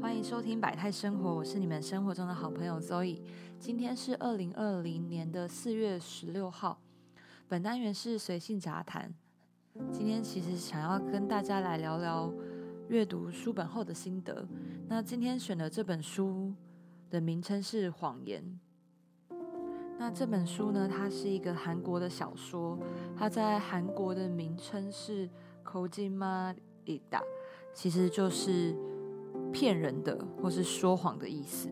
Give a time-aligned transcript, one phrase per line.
[0.00, 3.20] 欢迎收听百态生活，我是你们生活中的好朋友 Zoe。
[3.58, 6.80] 今天是二零二零年的四月十六号，
[7.48, 9.14] 本单元是随性杂谈。
[9.92, 12.32] 今天其实想要跟大家来聊聊
[12.88, 14.46] 阅读书本后的心得。
[14.88, 16.52] 那今天选的这本书
[17.10, 18.42] 的名称是《谎言》。
[19.98, 22.78] 那这本书呢，它是一个韩国的小说，
[23.16, 25.28] 它在韩国的名称是
[25.64, 26.54] 《Kojima
[26.86, 27.00] Ida》，
[27.74, 28.76] 其实就是
[29.52, 31.68] 骗人的或是说谎的意思。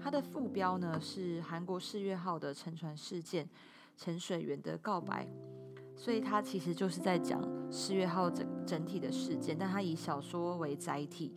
[0.00, 3.48] 它的副标呢是韩国世越号的沉船事件，
[3.96, 5.26] 潜水员的告白。
[5.96, 7.42] 所以它其实就是在讲
[7.72, 11.34] 世越号整整体的事件，但它以小说为载体。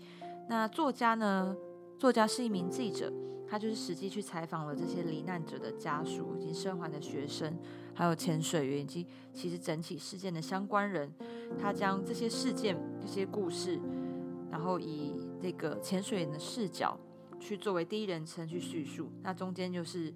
[0.48, 1.56] 那作家呢？
[1.98, 3.12] 作家是一名记者，
[3.48, 7.58] 他就是实际去采访了这些罹难者的家属，以及生还的学生，
[7.94, 11.12] 还有潜水员，以及其实整体事件的相关人。
[11.60, 13.80] 他将这些事件、这些故事，
[14.52, 16.96] 然后以这个潜水员的视角
[17.40, 19.10] 去作为第一人称去叙述。
[19.24, 20.14] 那中间就是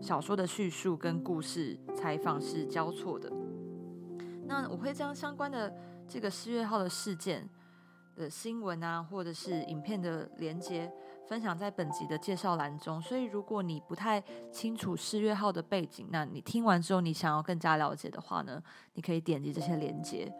[0.00, 3.30] 小说的叙述跟故事采访是交错的。
[4.46, 5.74] 那我会将相关的
[6.08, 7.46] 这个四月号的事件
[8.14, 10.92] 的新闻啊，或者是影片的连接，
[11.26, 13.00] 分享在本集的介绍栏中。
[13.00, 18.62] 所以，如果你不太清楚四月号的背景，那你听完之后，你想要更加了解的话呢，
[18.94, 20.32] 你可以点击这些连接。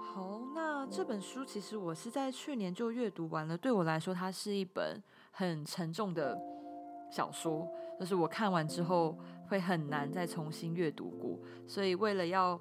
[0.00, 3.56] 好，那这本书其实我是在去年就阅读完了。
[3.56, 6.36] 对我来说，它是一本很沉重的
[7.10, 9.16] 小说，就是我看完之后
[9.48, 11.38] 会很难再重新阅读过。
[11.66, 12.60] 所以，为了要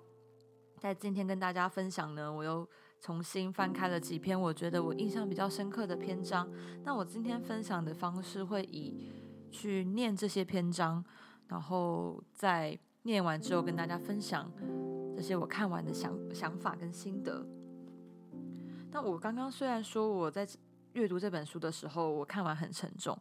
[0.78, 2.68] 在今天跟大家分享呢，我又
[3.02, 6.48] 重新翻开了几篇我觉得我印象比较深刻的篇章。
[6.84, 9.12] 那我今天分享的方式会以
[9.52, 11.04] 去念这些篇章，
[11.48, 14.52] 然后在念完之后跟大家分享。
[15.16, 17.44] 这些我看完的想想法跟心得。
[18.92, 20.48] 那我刚刚虽然说我在
[20.94, 23.18] 阅读这本书的时候，我看完很沉重，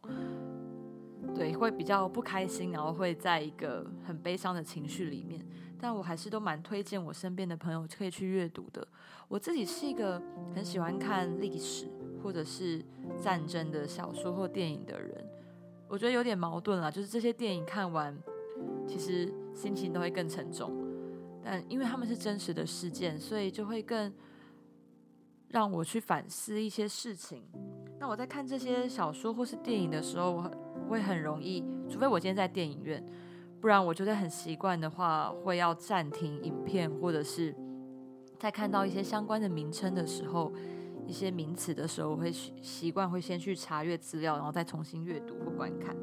[1.33, 5.43] 对，会比较不开心，然后会在一个很悲伤的情绪里面。
[5.79, 8.87] 但我还是都蛮推荐我身边的朋友可以去阅读的。
[9.27, 10.21] 我自己是一个
[10.55, 11.87] 很喜欢看历史
[12.23, 12.83] 或者是
[13.21, 15.25] 战争的小说或电影的人。
[15.87, 18.17] 我觉得有点矛盾啦，就是这些电影看完，
[18.87, 20.71] 其实心情都会更沉重。
[21.43, 24.13] 但因为他们是真实的事件，所以就会更
[25.49, 27.43] 让我去反思一些事情。
[27.99, 30.51] 那我在看这些小说或是电影的时候，我
[30.89, 33.01] 会很容易，除非我今天在电影院，
[33.67, 37.53] 不然我觉得很习惯的话，会要暂停影片，或者是
[38.39, 40.53] 在看到一些相关的名称的时候，
[41.05, 45.93] 一些名词的时候，我会习惯会先去查阅资料，然后再重新阅读或观看。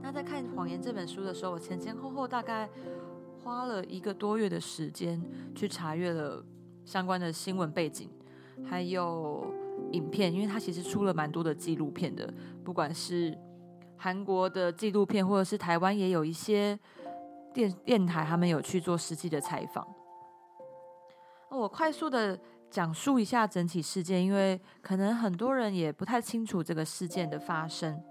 [0.00, 2.70] 那在看《谎言》这本书的时候，我前前后后大概。
[3.42, 5.20] 花了一个多月的时间
[5.54, 6.44] 去查阅了
[6.84, 8.08] 相关的新闻背景，
[8.64, 9.52] 还有
[9.92, 12.32] 影片，因为它其实出了蛮多的纪录片的，
[12.64, 13.36] 不管是
[13.96, 16.78] 韩国的纪录片，或者是台湾也有一些
[17.52, 19.86] 电电台，他们有去做实际的采访。
[21.50, 22.38] 我快速的
[22.70, 28.02] 讲述一下整体事件，因为可能很多人也不太清楚这个事件的发生。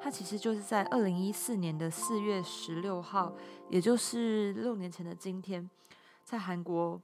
[0.00, 3.34] 它其实就是在二零一四年的四月十六号，
[3.68, 5.68] 也就是六年前的今天，
[6.24, 6.98] 在韩国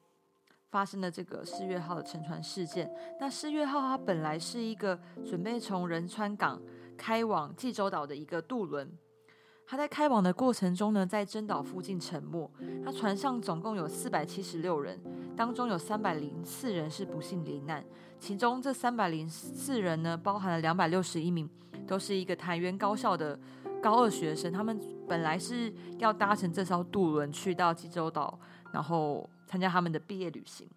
[0.70, 2.90] 发生的这个四月号的沉船事件。
[3.20, 4.98] 那四月号它本来是一个
[5.28, 6.58] 准备从仁川港
[6.96, 8.90] 开往济州岛的一个渡轮，
[9.66, 12.50] 它在开往的过程中呢，在真岛附近沉没。
[12.84, 15.00] 它船上总共有四百七十六人，
[15.36, 17.84] 当中有三百零四人是不幸罹难，
[18.18, 21.48] 其中这三百零四人呢，包含了两百六十一名。
[21.86, 23.38] 都是一个台湾高校的
[23.80, 28.36] 高二学生，他们本来是要搭乘这艘渡轮去到济州岛，
[28.72, 30.68] 然后参加他们的毕业旅行。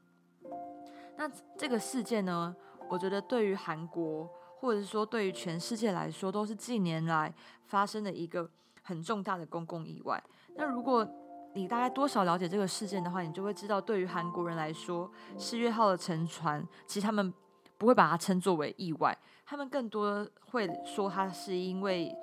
[1.18, 1.28] 那
[1.58, 2.56] 这个事件呢，
[2.88, 4.30] 我觉得对于韩国，
[4.60, 7.34] 或者是说对于全世界来说，都是近年来
[7.64, 8.50] 发生的一个
[8.84, 10.22] 很重大的公共意外。
[10.56, 11.08] 那如果
[11.56, 17.34] 你大概多少了解这个事件的话，你就会知道，对于韩国人来说，世越号的沉船，其实他们
[17.78, 19.18] 不会把它称作为意外。
[19.46, 22.14] 他们更多会说，它是因为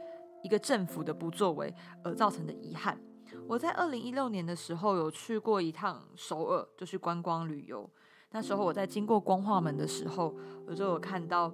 [0.42, 1.74] 一个政府的不作为
[2.04, 3.00] 而造成的遗憾。
[3.48, 7.88] 我在二零一六年的时候有去过一趟首尔，就去观光旅游。
[8.30, 10.34] 那时候我在经过光化门的时候，
[10.66, 11.52] 我就有看到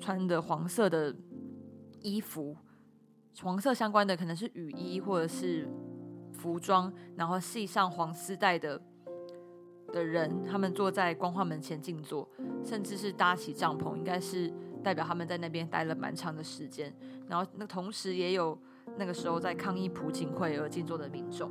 [0.00, 1.14] 穿的黄色的
[2.00, 2.56] 衣服，
[3.42, 5.68] 黄色相关的可能是雨衣或者是
[6.32, 8.80] 服装，然后系上黄丝带的
[9.92, 12.28] 的人，他们坐在光化门前静坐，
[12.64, 14.52] 甚至是搭起帐篷，应该是。
[14.84, 16.94] 代表他们在那边待了蛮长的时间。
[17.26, 18.58] 然后那同时也有
[18.98, 21.50] 那个时候在抗议普警会而静坐的民众。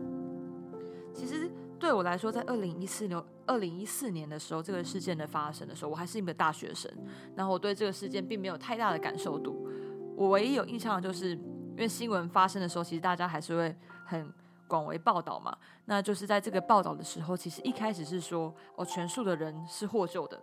[1.15, 1.49] 其实
[1.83, 6.89] 对我来说，在二零一四年二零一四年的时候，这个事件的发生的时候，我还是一个大学生，
[7.35, 9.67] 然后我对这个事件并没有太大的感受度。
[10.15, 13.75] 我唯一有印象的就是，因为新闻发生的时候，其实大家还是会
[14.05, 14.33] 很
[14.65, 15.53] 广为报道嘛。
[15.83, 20.41] 那就是在这个报道的时候，其实一开始是说哦，全数的人是获救的，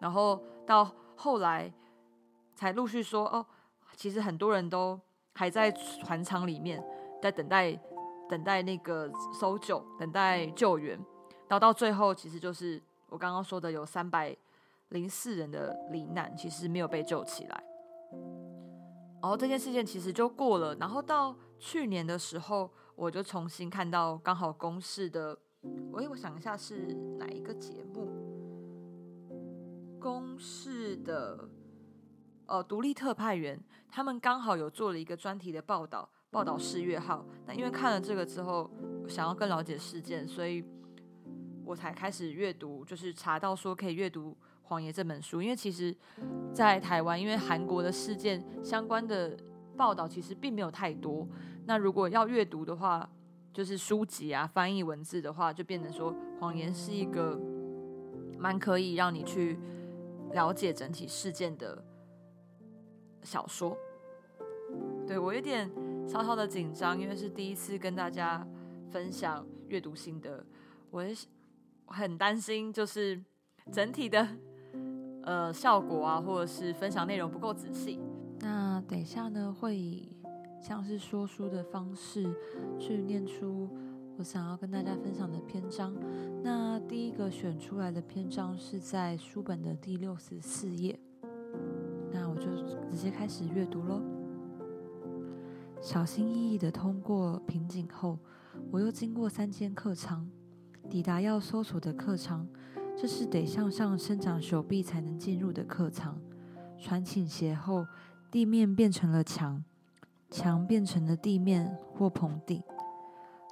[0.00, 1.72] 然后到后来
[2.56, 3.46] 才陆续说哦，
[3.94, 4.98] 其实很多人都
[5.34, 6.82] 还在船舱里面，
[7.22, 7.78] 在等待
[8.32, 10.96] 等待那个搜救，等待救援。
[11.48, 14.34] 然后到最后，其实就是我刚刚说的，有三百
[14.88, 17.64] 零四人的罹难，其实没有被救起来。
[19.20, 25.38] 然后这件事件其实就过了，然后到去年的时候，我就重新看到刚好公视的，
[25.90, 26.86] 喂，我想一下是
[27.18, 28.08] 哪一个节目？
[30.00, 31.50] 公视的，
[32.46, 37.24] 呃，独立特派员，他们刚好有做了一个专题的报道，报道四月号。
[37.46, 38.68] 那因为看了这个之后，
[39.06, 40.64] 想要更了解事件，所以
[41.64, 44.36] 我才开始阅读，就是查到说可以阅读。
[44.64, 45.94] 谎言这本书，因为其实，
[46.54, 49.36] 在台湾，因为韩国的事件相关的
[49.76, 51.28] 报道其实并没有太多。
[51.66, 53.06] 那如果要阅读的话，
[53.52, 57.38] 就是书籍啊，翻译文字的话，就变成说谎言是一个
[58.38, 59.58] 蛮可以让你去
[60.30, 61.84] 了解整体事件的
[63.22, 63.76] 小说。
[65.06, 65.70] 对我有点
[66.12, 68.46] 稍稍的紧张，因为是第一次跟大家
[68.90, 70.44] 分享阅读心得，
[70.90, 71.02] 我
[71.86, 73.18] 很担心就是
[73.70, 74.28] 整体的。
[75.24, 77.98] 呃，效果啊，或者是分享内容不够仔细。
[78.40, 80.14] 那等一下呢，会以
[80.60, 82.28] 像是说书的方式
[82.78, 83.70] 去念出
[84.18, 85.94] 我想要跟大家分享的篇章。
[86.42, 90.98] 那第一个选出来的篇章是在书本的第六十四页。
[92.10, 92.50] 那我就
[92.90, 94.21] 直接开始阅读喽。
[95.82, 98.16] 小心翼翼的通过瓶颈后，
[98.70, 100.24] 我又经过三间客舱，
[100.88, 102.46] 抵达要搜索的客舱。
[102.96, 106.16] 这是得向上伸展手臂才能进入的客舱。
[106.78, 107.84] 船倾斜后，
[108.30, 109.64] 地面变成了墙，
[110.30, 112.62] 墙变成了地面或棚顶。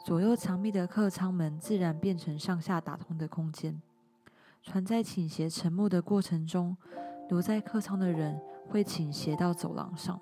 [0.04, 3.82] 左右墙壁的客舱门自然变成上下打通的空间。
[4.62, 6.76] 船在倾斜沉没的过程中，
[7.28, 10.20] 留在客舱的人会倾斜到走廊上。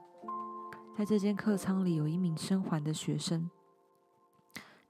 [0.98, 3.48] 在这间客舱里，有一名生还的学生。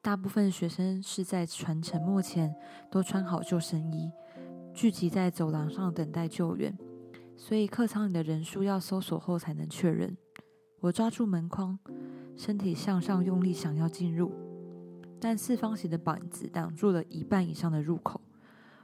[0.01, 2.57] 大部分学生是在船沉没前
[2.91, 4.11] 都穿好救生衣，
[4.73, 6.75] 聚集在走廊上等待救援，
[7.37, 10.17] 所以客舱里的人数要搜索后才能确认。
[10.81, 11.79] 我抓住门框，
[12.39, 14.33] 身体向上用力想要进入，
[15.21, 18.19] 但四方形的板子挡住了一半以上的入口。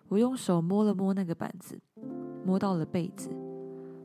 [0.08, 1.80] 我用手摸了摸那个板子，
[2.44, 3.30] 摸到了被子。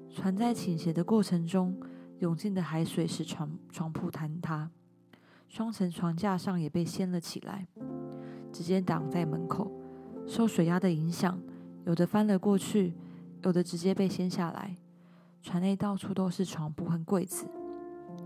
[0.09, 1.77] 船在倾斜的过程中，
[2.19, 4.69] 涌进的海水使床床铺坍塌。
[5.47, 7.67] 双层床架上也被掀了起来，
[8.51, 9.71] 直接挡在门口。
[10.27, 11.41] 受水压的影响，
[11.85, 12.93] 有的翻了过去，
[13.41, 14.77] 有的直接被掀下来。
[15.41, 17.47] 船内到处都是床铺和柜子。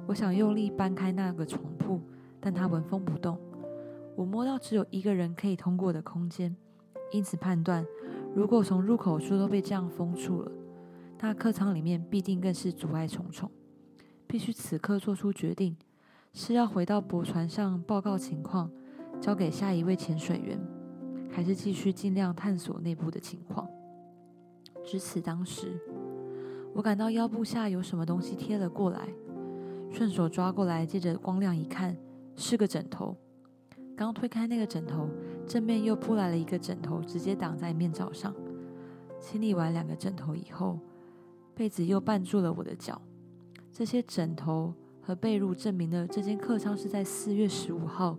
[0.07, 2.01] 我想用力搬开那个床铺，
[2.41, 3.39] 但它纹风不动。
[4.17, 6.53] 我摸到只有一个人可以通过的空间，
[7.11, 7.85] 因此判断，
[8.35, 10.51] 如果从入口处都被这样封住了，
[11.21, 13.49] 那客舱里面必定更是阻碍重重。
[14.33, 15.77] 必须此刻做出决定。
[16.33, 18.67] 是要回到驳船上报告情况，
[19.21, 20.59] 交给下一位潜水员，
[21.29, 23.69] 还是继续尽量探索内部的情况？
[24.83, 25.79] 至此，当时
[26.73, 29.07] 我感到腰部下有什么东西贴了过来，
[29.91, 31.95] 顺手抓过来，借着光亮一看，
[32.35, 33.15] 是个枕头。
[33.95, 35.07] 刚推开那个枕头，
[35.45, 38.33] 正面又扑来了一个枕头，直接挡在面罩上。
[39.19, 40.79] 清理完两个枕头以后，
[41.53, 42.99] 被子又绊住了我的脚。
[43.73, 44.73] 这些枕头。
[45.05, 48.17] 和被褥证明了这间客舱是在四月十五号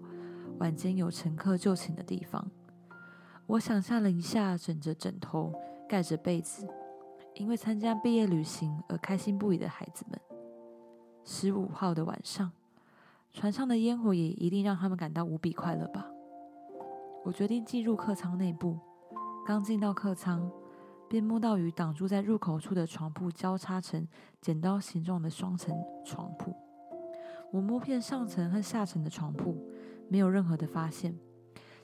[0.58, 2.46] 晚间有乘客就寝的地方。
[3.46, 5.50] 我想象了一下，枕着枕头，
[5.88, 6.68] 盖着被子，
[7.36, 10.20] 因为参加毕业旅行而开心不已的孩子们。
[11.24, 12.52] 十五号的晚上，
[13.32, 16.06] 船上的烟火也一定让他们感到无比快乐吧。
[17.24, 18.78] 我决定进入客舱内部。
[19.46, 20.50] 刚进到客舱，
[21.08, 24.06] 便摸到与挡住在入口处的床铺交叉成
[24.40, 26.54] 剪刀形状的双层床铺。
[27.52, 29.64] 我摸遍上层和下层的床铺，
[30.08, 31.16] 没有任何的发现。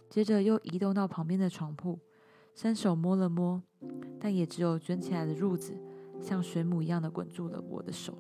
[0.09, 1.99] 接着又移动到旁边的床铺，
[2.55, 3.63] 伸手摸了摸，
[4.19, 5.73] 但也只有卷起来的褥子，
[6.21, 8.19] 像水母一样的滚住了我的手。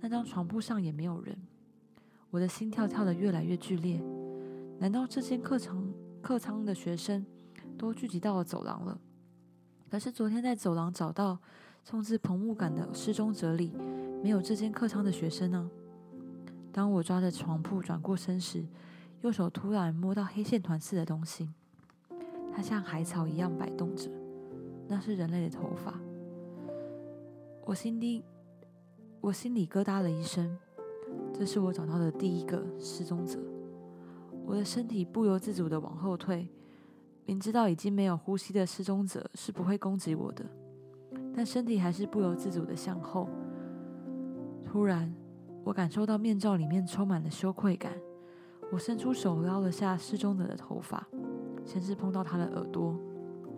[0.00, 1.36] 那张床铺上也没有人。
[2.30, 4.00] 我的心跳跳得越来越剧烈。
[4.78, 5.92] 难道这间客舱
[6.22, 7.26] 客舱的学生
[7.76, 9.00] 都聚集到了走廊了？
[9.90, 11.38] 可是昨天在走廊找到
[11.84, 13.72] 从自彭木感的失踪者里，
[14.22, 15.70] 没有这间客舱的学生呢？
[16.70, 18.64] 当我抓着床铺转过身时，
[19.22, 21.48] 右手突然摸到黑线团似的东西，
[22.54, 24.10] 它像海草一样摆动着，
[24.86, 25.98] 那是人类的头发。
[27.64, 28.22] 我心底，
[29.20, 30.58] 我心里咯哒了一声，
[31.32, 33.38] 这是我找到的第一个失踪者。
[34.44, 36.48] 我的身体不由自主的往后退，
[37.28, 40.42] 明知道已经没有呼吸的失踪者是不会攻击我的，
[41.36, 43.28] 但身体还是不由自主的向后。
[44.64, 45.14] 突然，
[45.62, 47.92] 我感受到面罩里面充满了羞愧感。
[48.72, 51.06] 我伸出手撩了下失踪者的头发，
[51.66, 52.98] 先是碰到他的耳朵，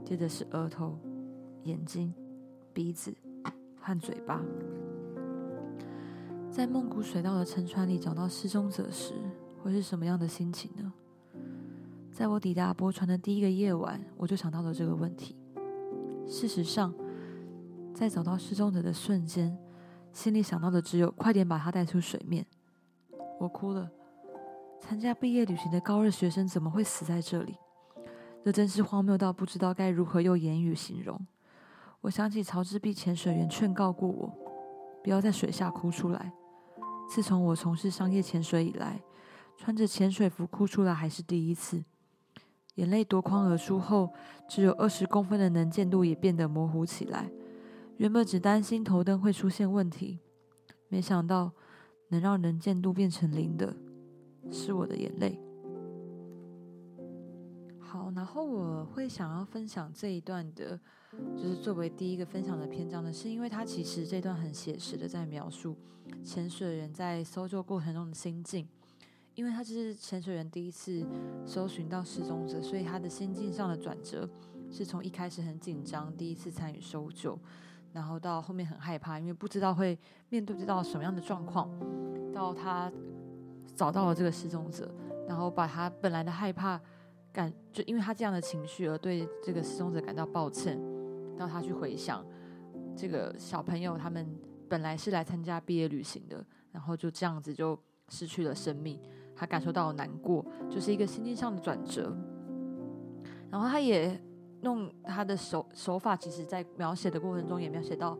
[0.04, 0.98] 接着是额头、
[1.62, 2.12] 眼睛、
[2.72, 3.14] 鼻子
[3.80, 4.42] 和嘴巴。
[6.50, 9.14] 在梦谷水道的沉船里找到失踪者时。
[9.62, 10.92] 会是什么样的心情呢？
[12.10, 15.36] 在我抵达泊船的第一个夜晚，我就想到了这个问题。
[16.26, 16.92] 事实上，
[17.94, 19.56] 在找到失踪者的瞬间，
[20.12, 22.44] 心里想到的只有快点把他带出水面。
[23.38, 23.90] 我哭了。
[24.80, 27.56] 参加毕业旅行的高二学生怎么会死在这里？
[28.44, 31.18] 这真是荒谬到不知道该如何用言语形容。
[32.00, 34.32] 我想起曹志碧潜水员劝告过我，
[35.04, 36.32] 不要在水下哭出来。
[37.08, 39.02] 自从我从事商业潜水以来，
[39.56, 41.84] 穿着潜水服哭出来还是第一次，
[42.76, 44.12] 眼泪夺眶而出后，
[44.48, 47.30] 只有二十公分的能见度也变得模糊起来。
[47.96, 50.20] 原本只担心头灯会出现问题，
[50.88, 51.52] 没想到
[52.08, 53.76] 能让能见度变成零的
[54.50, 55.38] 是我的眼泪。
[57.78, 60.80] 好，然后我会想要分享这一段的，
[61.36, 65.76] 就是作为第一个分享的篇章呢，是因为它其实这段很写实的在描述
[66.22, 68.66] 潜水员在搜救过程中的心境。
[69.34, 71.06] 因为他是潜水员第一次
[71.46, 74.28] 搜寻到失踪者，所以他的心境上的转折
[74.70, 77.38] 是从一开始很紧张，第一次参与搜救，
[77.92, 81.70] 然后到后面很害怕，因为不知道会面对到什么样的状况，
[82.32, 82.92] 到他
[83.74, 84.92] 找到了这个失踪者，
[85.26, 86.78] 然后把他本来的害怕
[87.32, 90.78] 感，就因为他这样的情绪而对这个失踪者感到抱歉，
[91.36, 92.24] 到他去回想
[92.94, 94.36] 这个小朋友他们
[94.68, 99.00] 本来是来参加毕业旅行的，然后就这样子就失去了生命。
[99.40, 102.14] 他感受到难过，就是一个心境上的转折。
[103.50, 104.20] 然后他也
[104.60, 108.18] 用他的手手法，其实在描写的过程中也描写到，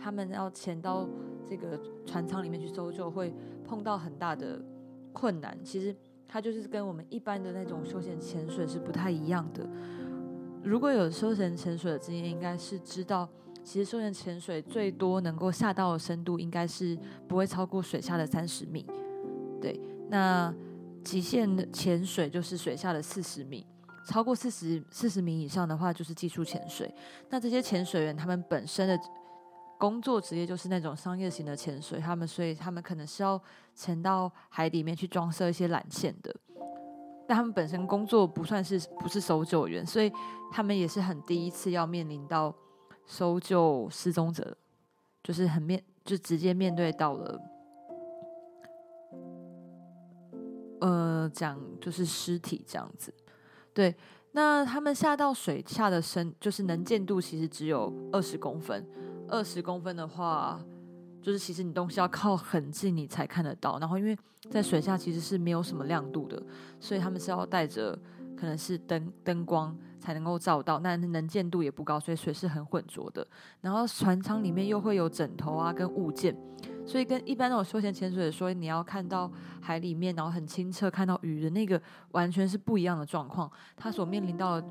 [0.00, 1.06] 他们要潜到
[1.46, 3.34] 这个船舱里面去搜救，会
[3.66, 4.64] 碰到很大的
[5.12, 5.54] 困难。
[5.62, 5.94] 其实
[6.26, 9.68] 他就是跟我们一般的那种休闲潜水是不太一样的。
[10.64, 13.28] 如果有休闲潜水的经验，应该是知道，
[13.62, 16.98] 其实休闲潜水最多能够下到的深度，应该是
[17.28, 18.86] 不会超过水下的三十米。
[19.60, 19.78] 对。
[20.12, 20.54] 那
[21.02, 23.66] 极限的潜水就是水下的四十米，
[24.06, 26.94] 超过四十四十米以上的话就是技术潜水。
[27.30, 28.98] 那这些潜水员他们本身的
[29.78, 33.40] 工作职业就是那种商业型的潜水，他们所以他们可能是要
[33.74, 36.34] 潜到海里面去装设一些缆线的。
[37.26, 40.12] 但他们本身工作不算是不是搜救员，所以
[40.52, 42.54] 他们也是很第一次要面临到
[43.06, 44.54] 搜救失踪者，
[45.24, 47.40] 就是很面就直接面对到了。
[50.82, 53.14] 呃，讲就是尸体这样子，
[53.72, 53.94] 对。
[54.32, 58.84] 那他们下到水下的深，就是能见度其实只有二十公分。
[59.28, 60.58] 二十公分的话，
[61.22, 63.78] 就是其实你东西要靠很近你才看得到。
[63.78, 64.18] 然后因为
[64.50, 66.42] 在水下其实是没有什么亮度的，
[66.80, 67.96] 所以他们是要带着
[68.34, 70.80] 可能是灯灯光才能够照到。
[70.80, 73.24] 那能见度也不高，所以水是很浑浊的。
[73.60, 76.34] 然后船舱里面又会有枕头啊跟物件。
[76.84, 83.50] 所以跟一般那种休闲潜水说你要看到海里面，然后很清澈看到鱼的那个，完全是不一样的状况。
[83.76, 84.66] 他所面临到的，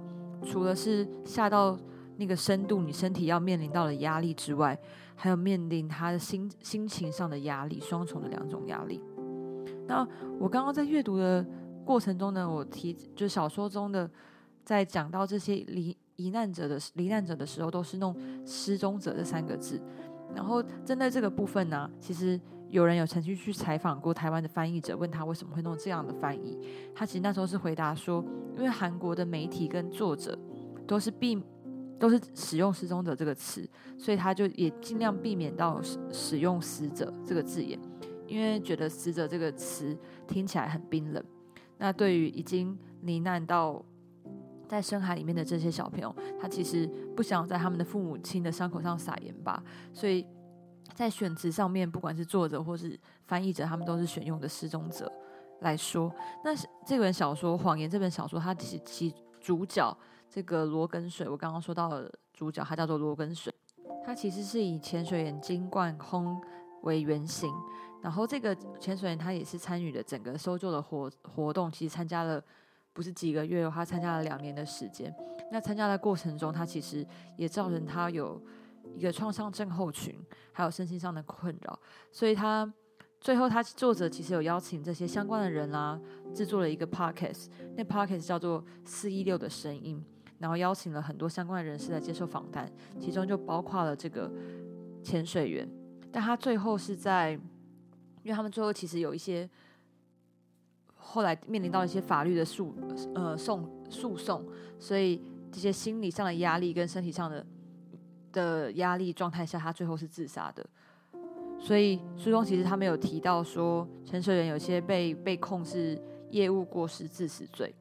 [0.46, 1.78] 除了是下到
[2.18, 4.78] 那个深度，你身体要面临到的压力之外，
[5.16, 9.02] 还有面临他的心心情上的压力，双重的两种压力。
[9.88, 10.08] 那
[10.40, 11.46] 我刚刚在阅读的
[11.86, 14.10] 过程中呢，我提就小说中的，
[14.64, 18.16] 在讲到这些罹罹难者的罹难者的时候，都是弄
[18.46, 19.82] 失踪者这三个字。
[20.36, 26.58] 然后针对这个部分呢，其实有人有曾经去采访过台湾的翻译者，问他为什么会弄这样的翻译。
[26.96, 28.24] 他其实那时候是回答说，
[28.56, 30.38] 因为韩国的媒体跟作者
[30.88, 31.42] 都是避
[32.00, 35.80] 都是使用“失踪者”这个词，所以他就也尽量避免到
[36.12, 37.80] 使用“死者”这个字眼，
[38.26, 39.96] 因为觉得“死者”这个词
[40.28, 41.24] 听起来很冰冷。
[41.78, 43.84] 那对于已经罹难到
[44.72, 49.62] 在深海里面的这些小朋友，他其实不想在他们的父母亲的伤口上撒盐吧，
[49.92, 50.26] 所以
[50.94, 52.98] 在选词上面，不管是作者或是
[53.28, 55.12] 翻译者，他们都是选用的失踪者
[55.60, 56.10] 来说。
[56.42, 59.94] 那这本小说《谎言》这本小说，它其其主角
[60.30, 63.54] 这个罗根水，我刚刚说到的主角，他叫做罗根水。
[64.06, 66.42] 它其实是以潜水员金冠空
[66.84, 67.54] 为原型，
[68.02, 72.42] 然后这个潜水员他也是参与了整个搜救的活活动，其实参加了
[72.94, 75.14] 不是几个月，他参加了两年的时间。
[75.52, 77.06] 那参加的过程中，他其实
[77.36, 78.42] 也造成他有
[78.96, 80.16] 一个创伤症候群，
[80.52, 81.80] 还有身心上的困扰，
[82.12, 82.72] 所以他
[83.20, 86.00] 最后他作者其实有邀请这些相关的人啦，
[86.34, 90.04] 制作了一个 podcast，那 podcast 叫做四一六的声音。
[90.40, 92.68] 然后邀请了很多相关的人士来接受访谈，
[93.00, 94.32] 其中就包括了这个
[95.04, 95.70] 潜水员。
[96.12, 97.34] 但他最后是在，
[98.24, 99.48] 因为他们最后其实有一些
[101.12, 102.74] 后来面临到一些法律的诉
[103.14, 104.46] 呃诉诉讼，
[104.80, 107.46] 所以这些心理上的压力跟身体上的
[108.32, 110.66] 的压力状态下，他最后是自杀的。
[111.60, 117.76] 所以书中其实他们有提到说，潜水员有些被被控是业务过失致死罪，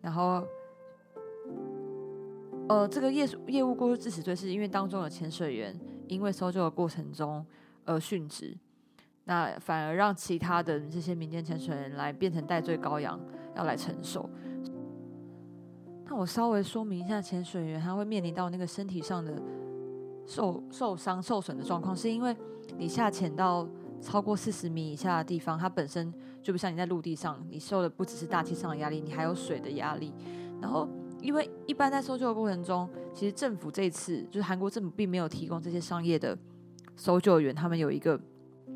[0.00, 0.46] 然后。
[2.68, 7.46] 呃，这个业业务过失致死罪是因为当中有潜水员因为搜救的过程中
[7.84, 8.56] 而殉职，
[9.26, 13.20] 那反而让其他的这些民间潜水员来变成戴罪羔羊，
[13.54, 14.30] 要来承受。
[16.06, 19.40] 那我稍微说明一下，潜水员他会面临到那个身体上的
[20.24, 22.34] 受受伤、受损的状况，是因为
[22.78, 23.68] 你下潜到
[24.00, 30.12] 超过四十米以下的地方，它本身就不像你在陆地上，你受的不只是大气上的压力，你还有水的压力，
[30.60, 30.88] 然后。
[31.22, 36.36] 因为一般在搜救的过程中，其实政府这次就是韩国政府并没有提供这些商业的
[36.94, 38.20] 搜救员，他们有一个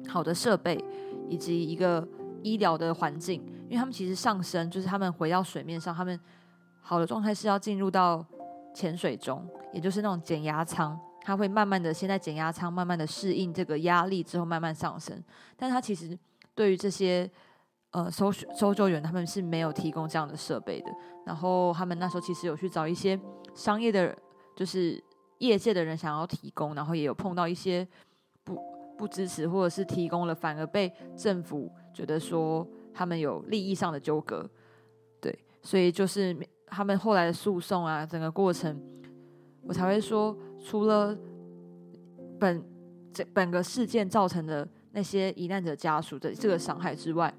[0.08, 0.82] 好的设备
[1.28, 2.06] 以及一个
[2.42, 3.44] 医疗的环境。
[3.64, 6.18] 因为他们其实上升，就是他们回到水面上，他们
[6.80, 8.24] 好的状态是要进入到
[8.74, 15.22] 潜水中，也就是那种减压舱，它会慢慢的先在减压舱慢慢的适应这个压力之后慢慢上升。
[15.56, 16.18] 但它其实
[16.52, 17.30] 对于这些
[17.92, 20.90] 呃，搜搜救员他们是没有提供这样的设备的。
[21.24, 23.18] 然后他们那时候其实有去找一些
[23.54, 24.16] 商业的，
[24.56, 25.00] 就是
[25.38, 27.86] 业界的人想要提供，然后也有碰到一些
[28.42, 28.56] 不
[29.00, 34.46] 不支持，或者是提供了反而被政府觉得说他们有利益上的纠葛。
[35.22, 38.78] 对，所以就是他们后来的诉讼啊，整个过程，
[39.62, 41.16] 我才会说，除了
[42.38, 42.62] 本
[43.10, 47.32] 这本个事件造成的那些罹难者家属的这个伤害之外。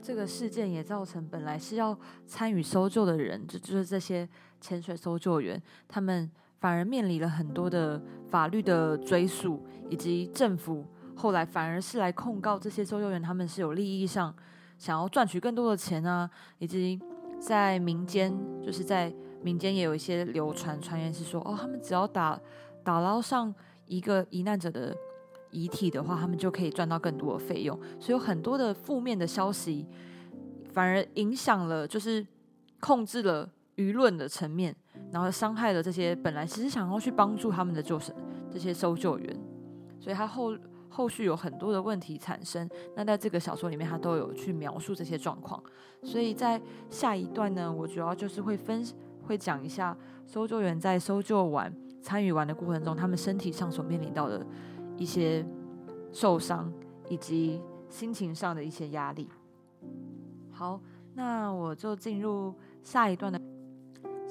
[0.00, 4.28] 这个事件也造成本来是要参与搜救的人，就就是这些
[4.60, 14.34] 潜水搜救员，他们反而面临了很多的法律的追诉，以及政府后来反而是来控告这些搜救员，他们是有利益上
[14.76, 17.00] 想要赚取更多的钱啊，以及
[17.40, 22.40] 在民间，就是在民间也有一些流传传言是说，哦，他们只要打
[22.82, 23.54] 打捞上
[23.86, 24.94] 一个罹难者的。
[25.50, 29.86] 遗体的话，他们就可以赚到更多的费用，所以有很多的负面的消息，
[30.74, 32.24] 反而影响了，就是
[32.80, 34.76] 控制了舆论的层面，
[35.10, 38.14] 然后伤害了这些本来其实想要去帮助他们的救生
[38.52, 39.40] 这些搜救员，
[39.98, 40.54] 所以他后
[40.90, 42.68] 后续有很多的问题产生。
[42.94, 45.62] 那在这个小说里面，他都有去描述这些状况。
[46.02, 46.60] 所以在
[46.90, 48.84] 下一段呢，我主要就是会分
[49.22, 54.46] 会讲一下搜救员在搜救完参与完的过程中，他们身体上所面临到的。
[55.00, 55.46] 一些
[56.12, 56.72] 受伤
[57.08, 59.28] 以及心情上的一些压力。
[60.50, 60.80] 好，
[61.14, 63.40] 那我就进入下一段的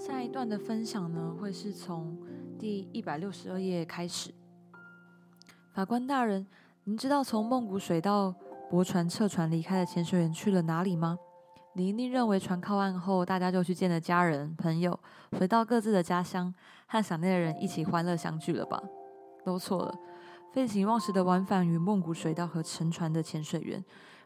[0.08, 2.17] 下一段的分享呢，会是从
[2.58, 4.34] 第一百六十二页开始。
[5.74, 6.48] 法官大人，
[6.86, 8.34] 您知道从梦谷水道
[8.70, 11.17] 驳船撤船离开的潜水员去了哪里吗？
[11.74, 14.98] 你一定认为船靠岸后，大家就去见了家人朋友，
[15.38, 16.54] 回到各自的家乡，
[16.86, 18.82] 和想念的人一起欢乐相聚了吧？
[19.43, 19.93] 都错了。
[20.54, 23.84] 废寝忘食的往返于梦谷水道和沉船的潜水员，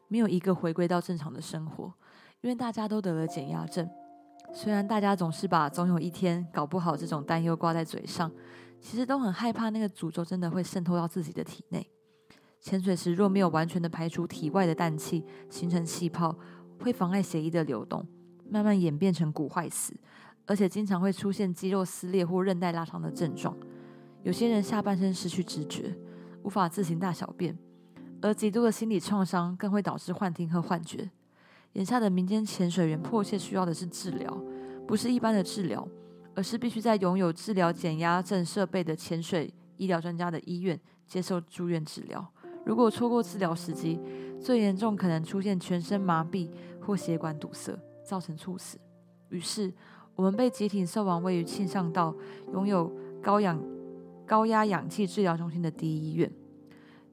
[0.07, 1.91] 没有一个回归到正常的生活，
[2.41, 3.89] 因为大家都得了减压症。
[4.53, 8.31] 虽然大家总是把总有一天搞不好这种担忧挂在嘴上，
[8.79, 11.89] 其实都很害怕那个诅咒真的会渗透到自己的体内。
[12.59, 16.37] 潜水时若没有完全的排除体外的氮气，形成气泡，
[16.79, 18.05] 会妨碍血液的流动，
[18.49, 19.93] 慢慢演变成骨坏死，
[20.45, 23.57] 而且经常会出现肌肉撕裂或韧带拉长的症状。
[24.23, 25.97] 有些人下半身失去知觉。
[26.43, 27.55] 无法自行大小便，
[28.19, 31.11] 而极度的心理创伤更会导致幻听和幻觉。
[31.73, 34.41] 眼下的民间潜水员迫切需要的是治疗，
[34.87, 35.87] 不是一般的治疗，
[36.35, 42.25] 而是必须在拥有治疗减压症设备的潜水医疗专家的医院接受住院治疗。
[42.65, 43.99] 如果错过治疗时机，
[44.39, 48.77] 最严重可能出现全身麻痹或血管堵塞，造成猝死。
[49.29, 49.73] 于是，
[50.15, 52.15] 我们被集体送往位于庆尚道、
[52.53, 53.61] 拥有高氧。
[54.23, 56.31] 高压氧气治疗中心的第一医院，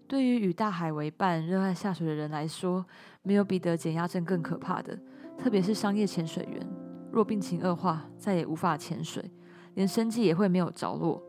[0.09, 2.85] 对于与大海为伴、热爱下水的人来说，
[3.23, 4.99] 没有比得减压症更可怕的。
[5.37, 6.67] 特别是商业潜水员，
[7.13, 9.31] 若病情恶化，再也无法潜水，
[9.75, 11.23] 连生计也会没有着落。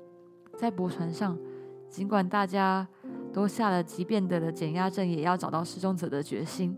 [0.57, 1.37] 在驳船上，
[1.89, 2.87] 尽管大家
[3.33, 6.77] 都下了即便得了减压症也要找到失踪者的决心，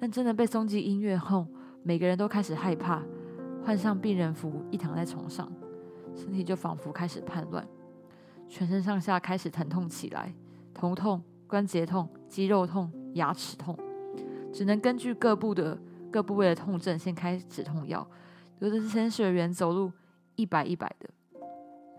[0.00, 1.46] 但真的被松进音乐后，
[1.82, 3.02] 每个人都开始害怕，
[3.62, 5.52] 换上病人服，一躺在床上，
[6.16, 7.68] 身体就仿佛开始叛乱，
[8.48, 10.34] 全身上下开始疼痛起来，
[10.74, 13.76] 头痛、关节痛、肌肉痛、牙齿痛，
[14.54, 15.78] 只能根据各部的
[16.10, 18.08] 各部位的痛症先开止痛药。
[18.60, 19.92] 有的潜水员走路
[20.34, 21.10] 一摆一摆的，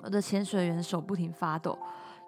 [0.02, 1.78] 有的潜水员手不停发抖，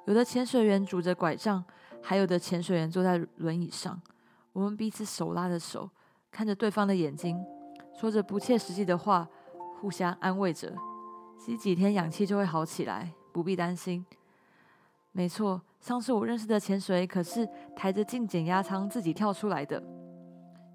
[0.06, 1.66] 有的潜水员拄着拐杖，
[2.00, 4.00] 还有的潜水员坐在轮椅上。
[4.54, 5.90] 我们彼此手拉着手，
[6.30, 7.44] 看着对方的眼睛，
[8.00, 9.28] 说着不切实际的话，
[9.82, 10.72] 互相安慰着。
[11.40, 14.06] 吸几天氧气就会好起来，不必担心。
[15.12, 19.80] 没错，上次我认识的潜水可是抬着进减压舱自己跳出来的。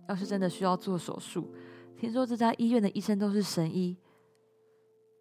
[0.09, 1.53] 要是真的需要做手术，
[1.97, 3.97] 听说这家医院的医生都是神医，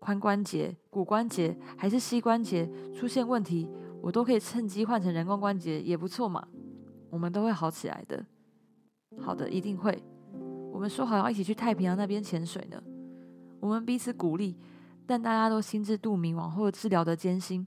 [0.01, 3.67] 髋关节、骨关节还是膝关节出现问题，
[3.99, 6.47] 我都可以趁机换成人工关节，也不错嘛。
[7.09, 8.23] 我们都会好起来的。
[9.19, 10.03] 好的，一定会。
[10.71, 12.79] 我们说好要一起去太平洋那边潜水呢。
[13.59, 14.55] 我们彼此鼓励，
[15.07, 17.65] 但大家都心知肚明往后治疗的艰辛。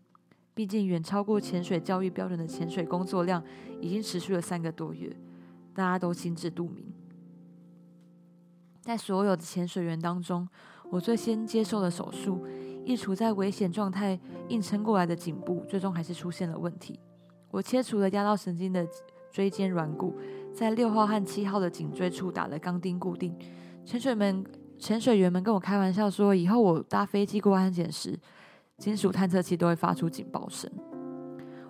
[0.54, 3.42] 毕竟远超过潜水教育标准的潜水工作量
[3.80, 5.14] 已经持续了三个多月，
[5.74, 6.84] 大家都心知肚明。
[8.80, 10.48] 在所有的潜水员当中，
[10.90, 12.46] 我最先接受了手术。
[12.84, 16.98] 一处在危险状态硬撑过来的颈部，最终还是出现了问题。
[17.48, 18.84] 我切除了压到神经的
[19.30, 20.18] 椎间软骨，
[20.52, 23.32] 在六号和七号的颈椎处打了钢钉固定。
[23.84, 24.44] 潜水们、
[24.80, 28.18] 潜水员们跟我开玩笑说，以后我搭飞机过安检时，
[28.82, 30.68] 金属探测器都会发出警报声。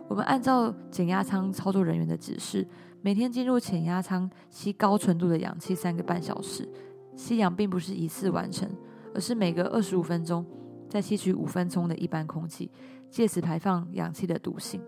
[0.09, 2.67] 我们按照减压舱操作人员的指示，
[3.03, 6.67] 每天进入减压舱吸高纯度的氧气三个半小时。
[7.15, 8.67] 吸氧并不是一次完成，
[9.15, 10.43] 而是每隔二十五分钟
[10.89, 12.71] 再吸取五分钟的一般空气，
[13.11, 14.81] 借此排放氧气的毒性。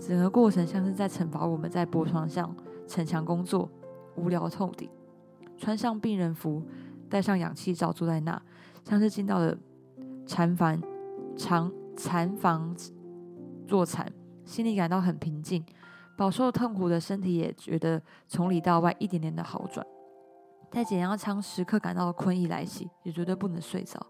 [0.00, 3.70] 整个过程像是在惩罚我们在波床上逞强工作，
[4.14, 4.88] 无聊透顶。
[5.58, 6.62] 穿上病人服，
[7.10, 8.40] 戴上氧气罩，坐在那，
[8.82, 9.54] 像是进到了
[10.24, 10.80] 禅房、
[11.36, 12.74] 长禅房
[13.68, 14.10] 坐禅，
[14.44, 15.64] 心里感到很平静。
[16.16, 19.86] 饱受痛苦的身体也觉得从里到外一点点的好转。
[20.70, 24.04] 在减压舱时刻感到困意来袭，也绝对不能睡着。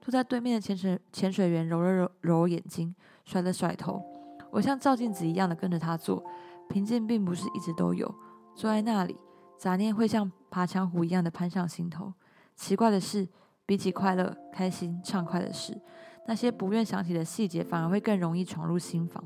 [0.00, 4.02] 坐在对面的潜水潜水员揉了揉揉眼睛，甩了甩头。
[4.50, 6.24] 我像照镜子一样的跟着他做。
[6.68, 8.12] 平静并不是一直都有。
[8.54, 9.16] 坐在那里，
[9.58, 12.12] 杂念会像爬墙虎一样的攀上心头。
[12.54, 13.28] 奇怪的是，
[13.66, 15.80] 比起快乐、开心、畅快的事，
[16.26, 19.24] 那些不愿想起的细节反而会更容易闯入心房。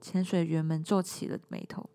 [0.00, 1.88] 潜水员们皱起了眉头。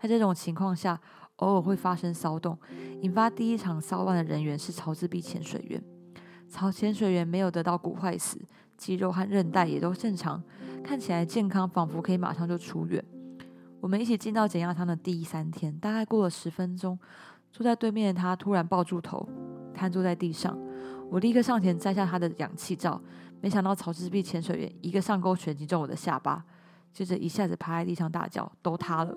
[0.00, 1.00] 在这种情况下。
[1.36, 2.58] 偶尔会发生骚动，
[3.02, 5.84] 引发第一场骚乱的人员是曹志碧潜水员。
[6.48, 8.40] 曹潜水员没有得到骨坏死，
[8.78, 10.42] 肌肉和韧带也都正常，
[10.82, 13.04] 看起来健康，仿佛可以马上就出院。
[13.82, 16.98] 我们一起进到减压舱的第三天，大概过了十分钟，
[17.52, 19.28] 坐在对面的他突然抱住头，
[19.74, 20.58] 瘫坐在地上。
[21.10, 22.98] 我立刻上前摘下他的氧气罩，
[23.40, 26.44] 没想到曹志碧潜水员一个上勾拳击中我的下巴，
[26.92, 29.16] 接着一下子趴在地上大叫：“都塌了！”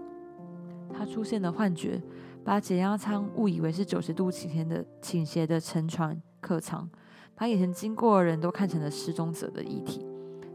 [0.93, 2.01] 他出现了幻觉，
[2.43, 6.89] 把减压舱误以为是九十度倾斜的倾斜的沉船客舱，
[7.35, 10.05] 把眼前经过的人都看成了失踪者的遗体，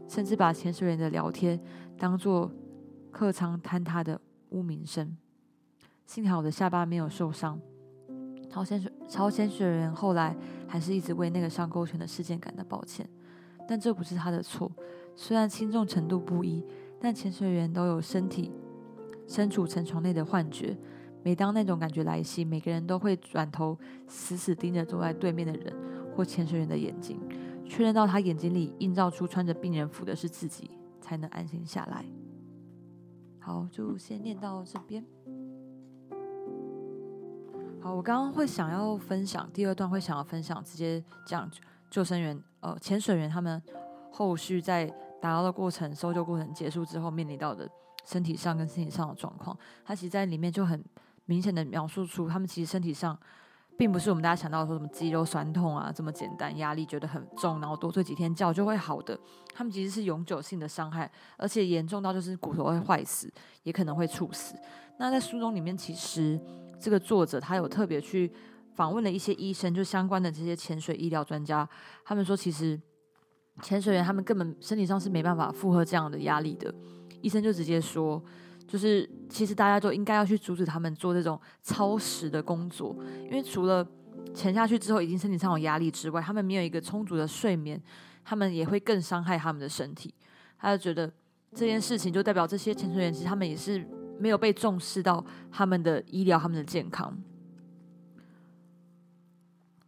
[0.07, 1.59] 甚至把潜水员的聊天
[1.97, 2.51] 当作
[3.11, 5.17] 客舱坍塌的呜鸣声。
[6.05, 7.59] 幸好我的下巴没有受伤。
[8.49, 10.35] 朝鲜水朝鲜水员后来
[10.67, 13.09] 还是一直为那个上勾拳的事件感到抱歉，
[13.67, 14.71] 但这不是他的错。
[15.15, 16.63] 虽然轻重程度不一，
[16.99, 18.51] 但潜水员都有身体。
[19.27, 20.77] 身处沉床内的幻觉，
[21.23, 23.75] 每当那种感觉来袭，每个人都会转头
[24.07, 25.73] 死死盯着坐在对面的人
[26.15, 27.19] 或潜水员的眼睛，
[27.65, 30.69] 确认到他眼睛里映照出穿着病人服的是自己，
[31.01, 32.05] 才能安心下来。
[33.39, 35.03] 好，就先念到这边。
[37.79, 41.49] 好，我刚刚会想要分享第二段，会想要分享直接讲
[41.95, 43.61] 救生员呃潜水员他们
[44.11, 44.85] 后续在
[45.21, 47.69] 打捞的过程、搜救过程结束之后面临到的。
[48.07, 50.79] 身体上跟身体上的状况，他其实在里面就很
[51.25, 53.17] 明显的描述出，他们其实身体上
[53.75, 59.19] 并不是我们大家想到说什么肌肉酸痛啊这么简单，压力觉得很重，然后多睡几天觉就会好的。
[59.55, 63.27] 他们其实是永久性的伤害，而且严重到就是骨头会坏死，
[63.63, 64.53] 也可能会猝死。
[64.99, 66.39] 那在书中里面，其实
[66.79, 68.31] 这个作者他有特别去
[68.75, 71.67] 访问了一些医生，就相关的这些潜水医疗专家，
[72.03, 72.79] 他们说其实
[73.61, 76.73] 潜水员他们根本身体上是没办法负荷这样的压力的。
[77.21, 78.21] 医生就直接说，
[78.67, 83.87] 就是其实大家就应该要去阻止他们做这种超时的工作，因为除了
[84.33, 87.81] 潜下去之后已经身体上有压力之外，他们没有一个充足的睡眠，
[88.23, 90.13] 他们也会更伤害他们的身体。
[90.57, 91.11] 他就觉得
[91.53, 93.87] 这件事情，就代表这些潜水员其实他们也是
[94.19, 97.17] 没有被重视到他们的医疗、他们的健康。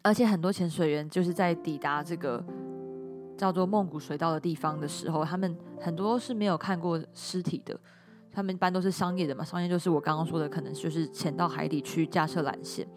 [0.08, 2.42] 而且很多潜水员就是在抵达这个
[3.38, 7.78] 叫做梦谷水道的地方的时候，他们很多是没有看过尸体的。
[8.32, 12.88] 他们一般都是商业的嘛，商业就是我刚刚说的，可能就是潜到海底去架设缆线。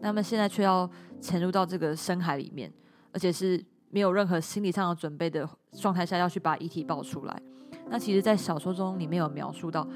[0.00, 2.72] 那么现在却要潜入到这个深海里面，
[3.12, 7.42] 而且是没有任何心理上的准备的状态下，要去把遗体抱出来。
[7.88, 9.86] 那其实，在小说中里面有描述到，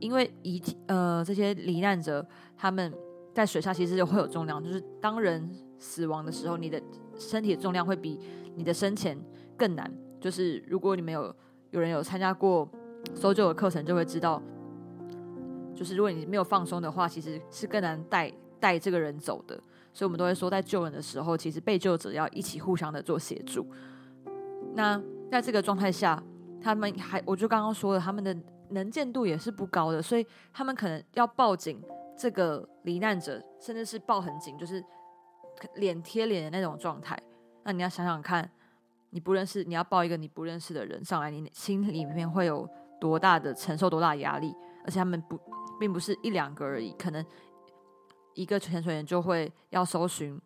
[0.00, 2.92] 因为遗体呃这些罹难者他们
[3.32, 5.48] 在水下其实会有重量，就是当人
[5.80, 6.80] 死亡的时候，你的
[7.16, 8.20] 身体的重量会比
[8.54, 9.20] 你的生前
[9.56, 9.92] 更难。
[10.20, 11.34] 就是如果你们有
[11.72, 12.68] 有人有参加过。
[13.14, 14.42] 搜救的课程就会知道，
[15.74, 19.58] 就是如果你没有放松的话，其实是更难带带这个人走的。
[19.94, 23.66] 所以，我们都会说，在救人的时候，其实被救者要一起互相的做协助。
[24.74, 26.22] 那在这个状态下，
[26.60, 28.36] 他们还，我就刚刚说了，他们的
[28.68, 31.80] 能见度也是不高的，所以他们可能要抱紧
[32.18, 34.84] 这个罹难者，甚至是抱很紧，就是
[35.74, 37.18] 脸贴脸的那种状态。
[37.64, 38.50] 那你要想想看，
[39.10, 42.68] 你不认识，你要抱一个你不认识的人上来，你心里面会有。
[43.00, 45.40] 多大的承受多大的压力，而且他们不
[45.80, 47.24] 并不是一两个而已，可能
[48.34, 50.38] 一个潜水员就会要搜寻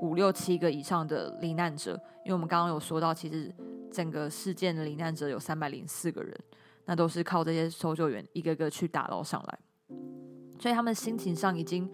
[0.00, 1.92] 五六七个以上的罹难者，
[2.24, 3.54] 因为我们刚刚有说到，其实
[3.92, 6.34] 整个事件的罹难者有三百零四个人，
[6.86, 9.58] 那都是靠这些搜救员一个个去打捞上来，
[10.58, 11.86] 所以他们心情上已经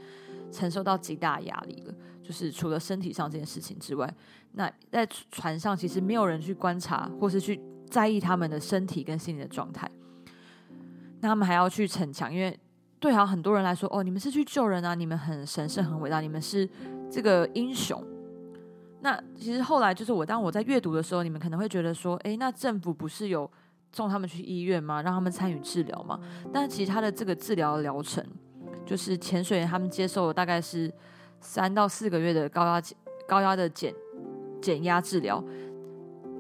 [0.51, 1.95] 承受到极大压力了。
[2.23, 4.13] 就是除了身体上这件事情之外，
[4.53, 7.61] 那在船上其实没有人去观察或是去。
[7.91, 9.89] 在意他们的身体跟心理的状态，
[11.21, 12.59] 那他们还要去逞强，因为
[12.99, 16.69] 对好很多人来说，哦，你们是去救人啊，你们很神圣、很伟大，你们是
[17.09, 18.03] 这个英雄。
[19.01, 23.49] 那其实后来就是我当我在阅读的时候，你们可能会觉得说，诶，那政府不是有
[23.93, 25.01] 送他们去医院吗？
[25.03, 26.19] 让他们参与治疗吗？
[26.53, 28.27] 但其实他的这个治疗疗程，
[28.85, 30.93] 就是潜水员他们接受了大概是
[31.41, 32.83] 三到四个月的高压
[33.27, 33.95] 高压的减
[34.61, 35.43] 减压治疗。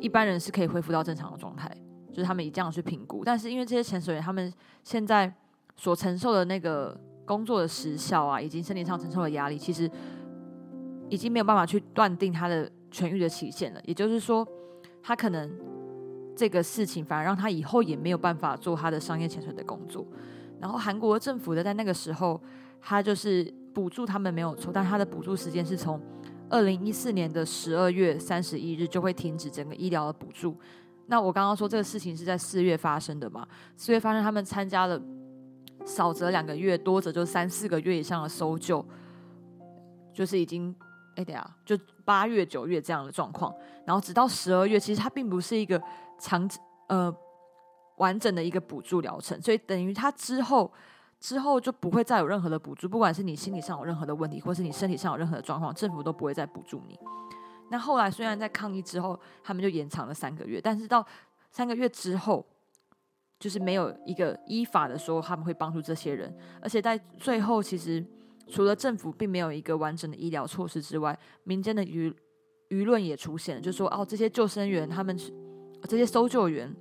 [0.00, 1.70] 一般人是可以恢复到正常的状态，
[2.12, 3.24] 就是他们以这样去评估。
[3.24, 4.52] 但是因为这些潜水员他们
[4.82, 5.32] 现在
[5.76, 9.90] 所承受的那个工作的时效啊，以及身体上承受的压力，其实
[11.08, 13.80] 已经没有办法去断定他的痊愈的期限了。
[13.84, 14.46] 也就是说，
[15.02, 15.50] 他可能
[16.36, 20.06] 这个事情反而让他以后也没有办法做他的商业潜水的工作。
[20.64, 22.40] 然后韩国政府的在那个时候，
[22.80, 26.00] 他就是补助他们没有错，但他的补助时间是从。
[26.50, 30.56] 二零一四年的十二月三十一日就会停止整个医疗的补助。
[31.06, 33.46] 那我刚刚说这个事情是在四月发生的嘛？
[33.76, 35.00] 四月发生，他们参加了
[35.84, 38.84] 少则两个月，多则就三四个月以上的搜救，
[40.12, 40.74] 就是已经
[41.16, 43.52] 哎等下就八月九月这样的状况。
[43.84, 45.82] 然后直到十二月，其实它并不是一个
[46.18, 46.48] 长
[46.88, 47.14] 呃
[47.96, 50.72] 完整的一个补助疗程，所以等于他之后。
[51.20, 56.98] 之后就不会再有任何的补助，不管是你心理上有任何的问题，或是你身体上有任何的状况，政府都不会再补助你。
[57.70, 61.06] 那后来虽然在抗议之后，他们就延长了三个月，但是到
[61.50, 62.44] 三个月之后，
[63.40, 68.04] 就是没有一个依法的说他们会帮助这些人，而且在最后，其实
[68.48, 72.12] 除了政府并没有一个完整的医疗措施之外，民间的舆
[72.68, 75.18] 舆论也出现了，就说哦，这些救生员他们
[75.88, 76.76] 这些搜救员。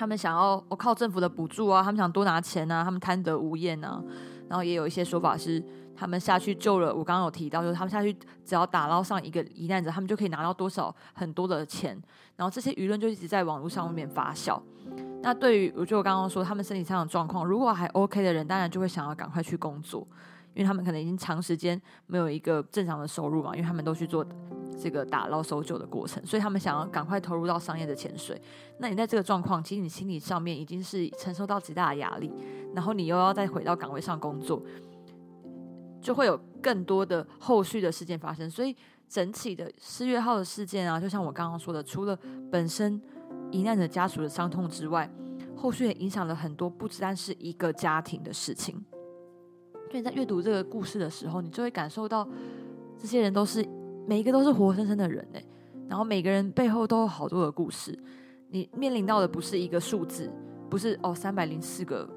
[0.00, 4.02] 他们想要我靠政府的补助啊，他们想多拿钱啊，他们贪得无厌啊。
[4.48, 5.62] 然后也有一些说法是，
[5.94, 6.86] 他们下去救了。
[6.88, 8.10] 我刚刚有提到，就是他们下去
[8.42, 12.02] 只要打捞上一个罹难者，他们就可以拿到多少很多的钱。
[12.34, 14.58] 然后这些舆论就一直在网络上面发酵。
[15.20, 20.08] 那对于我就我刚刚说，他们身体上的状况，如果还 OK 的人，当然就会想要赶快去工作，
[20.54, 24.24] 因为他们可能已经长时间没有一个正常的收入嘛，因为他们都去做。
[24.82, 28.40] 这个打捞搜救的过程，所以他们想要赶快投入到商业的潜水。
[28.78, 32.32] 那你在这个状况，其实你心理上面已经是承受到极大的压力，
[32.74, 34.62] 然后你又要再回到岗位上工作，
[36.00, 38.50] 就会有更多的后续的事件发生。
[38.50, 38.74] 所以
[39.06, 42.18] 整体的四月号的事件啊，就像我刚刚说的，除了
[42.50, 42.98] 本身
[43.50, 45.10] 罹难者家属的伤痛之外，
[45.54, 48.82] 后续也影响了很多不单是一个家庭的事情。
[49.90, 52.26] 所以在阅读这个故事的时候，你就会感受到
[52.98, 53.66] 这些人都是。
[54.06, 55.44] 每一个都是活生生的人哎，
[55.86, 57.96] 然后每个人背后都有好多的故事。
[58.48, 60.28] 你面临到的不是一个数字，
[60.68, 62.08] 不是哦三百零四个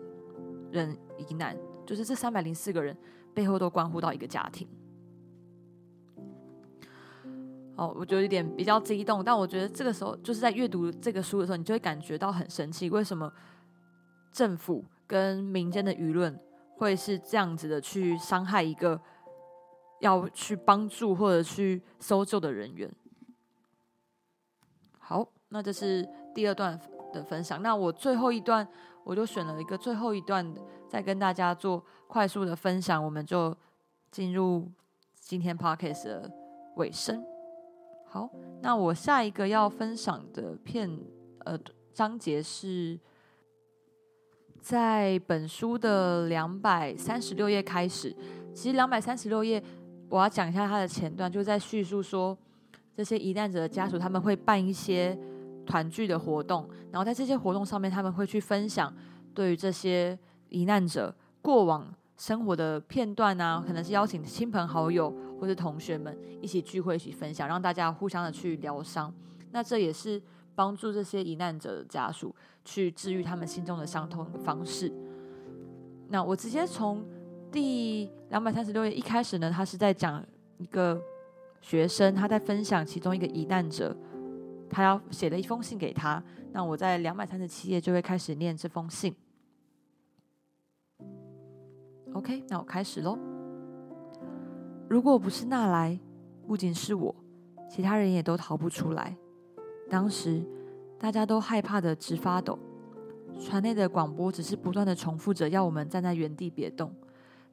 [0.71, 1.55] 人罹难，
[1.85, 2.97] 就是这三百零四个人
[3.31, 4.67] 背后都关乎到一个家庭。
[7.75, 12.89] 哦，我就有点比较激动，但我觉得这个时候就是在阅读这个书的时候，你就会感觉到很生气。
[12.89, 13.31] 为什么
[14.31, 16.39] 政府跟民间的舆论
[16.77, 18.99] 会是这样子的去伤害一个？
[19.99, 22.91] 要去帮助或者去搜救的人员。
[24.99, 26.05] 好，那这是
[26.35, 26.77] 第二段
[27.13, 27.61] 的分享。
[27.61, 28.67] 那我最后一段，
[29.05, 30.53] 我就选了一个最后一段，
[30.89, 33.55] 再跟大家做快速的分享，我们就
[34.11, 34.69] 进入
[35.21, 36.29] 今天 podcast 的
[36.75, 37.23] 尾声。
[38.05, 38.29] 好，
[38.61, 40.99] 那我下一个要分享的片
[41.45, 41.57] 呃
[41.93, 42.99] 章节是
[44.63, 48.15] 在本书的两百三十六页开始。
[48.53, 49.61] 其实两百三十六页，
[50.07, 52.37] 我要讲一下它的前段，就在叙述说
[52.95, 55.19] 这些罹难者的家属他们会办一些
[55.65, 58.91] 团聚的活动，然后在这些活动上面，他们会去分享
[59.35, 60.17] 对于这些
[60.51, 69.13] 罹难者过往生活的片段啊，可能是邀请亲朋好友或者同学们一起聚会一起分享，让大家互相的去疗伤。
[69.51, 70.21] 那这也是
[70.55, 74.91] 帮助这些罹难者的家属去治愈他们心中的伤痛的方式。
[76.09, 77.05] 那我直接从。
[77.53, 80.25] 第两百三十六页一开始呢，他是在讲
[80.57, 80.99] 一个
[81.61, 83.95] 学生，他在分享其中一个疑难者，
[84.71, 86.23] 他要写了一封信给他。
[86.51, 89.15] 那我在两百三十七页就会开始念这封信。
[92.13, 93.19] OK，那我开始喽。
[94.89, 95.99] 如果不是纳莱，
[96.47, 97.15] 不仅是我，
[97.69, 99.15] 其他人也都逃不出来。
[99.93, 100.43] 当时
[100.97, 102.57] 大家都害怕的直发抖，
[103.39, 106.91] 船内的广播只是不断的重复着，要我们站在原地别动。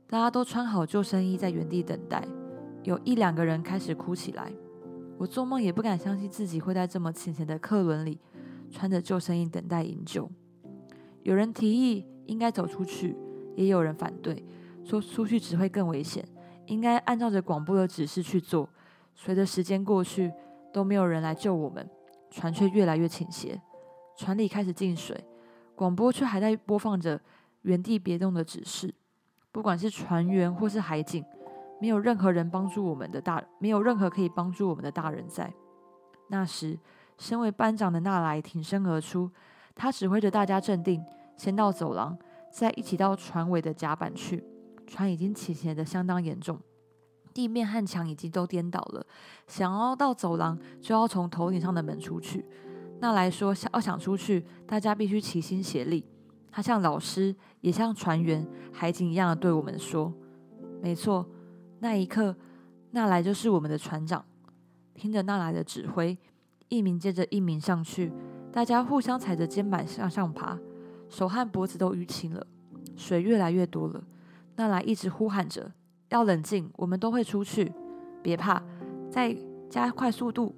[0.07, 2.27] 大家都穿好救生衣，在原地等待。
[2.83, 4.51] 有一两个人开始哭起来。
[5.19, 8.19] 我做梦也不敢相信自己会在这么浅浅的客轮里，
[8.71, 10.27] 穿着救生衣等待营救。
[11.23, 13.15] 有人提议应该走出去，
[13.55, 14.43] 也有人反对，
[14.83, 16.27] 说出去只会更危险，
[16.69, 18.67] 应该按照着广播的指示去做。
[19.15, 20.33] 随着时间过去，
[20.73, 21.87] 都没有人来救我们，
[22.31, 23.61] 船却越来越倾斜，
[24.17, 25.25] 船里开始进水，
[25.75, 27.21] 广播却还在播放着
[27.63, 28.95] 原地别动的指示。
[29.53, 31.25] 不管是船员或是海警，
[31.81, 35.53] 没有任何人帮助我们的大，没有任何可以帮助我们的大人在。
[36.29, 36.79] 那时，
[37.19, 39.31] 身为班长的纳莱挺身而出，
[39.75, 41.05] 他指挥着大家镇定，
[41.37, 42.17] 先到走廊，
[42.53, 44.45] 再一起到船尾的甲板去。
[44.87, 46.59] 船已经倾斜的相当严重，
[47.33, 49.07] 地面和墙已经都颠倒了。
[49.47, 52.45] 想要到走廊，就要从头顶上的门出去。
[53.01, 56.05] 纳莱说：“想要想出去，大家必须齐心协力。”
[56.53, 60.13] 他像老师，也像船员、海警一样的对我们说
[60.83, 61.27] ：“没错。”
[61.81, 62.37] 那一刻，
[62.91, 64.25] 纳莱就是我们的船长。
[64.95, 66.19] 听着纳莱的指挥，
[66.69, 68.13] 一名接着一名上去，
[68.53, 70.59] 大家互相踩着肩膀向上爬，
[71.09, 72.47] 手和脖子都淤青了。
[72.97, 74.05] 水越来越多了，
[74.57, 75.73] 纳莱一直呼喊着
[76.11, 77.73] ：“要冷静，我们都会出去，
[78.23, 78.63] 别怕，
[79.11, 79.37] 再
[79.69, 80.55] 加快速度。”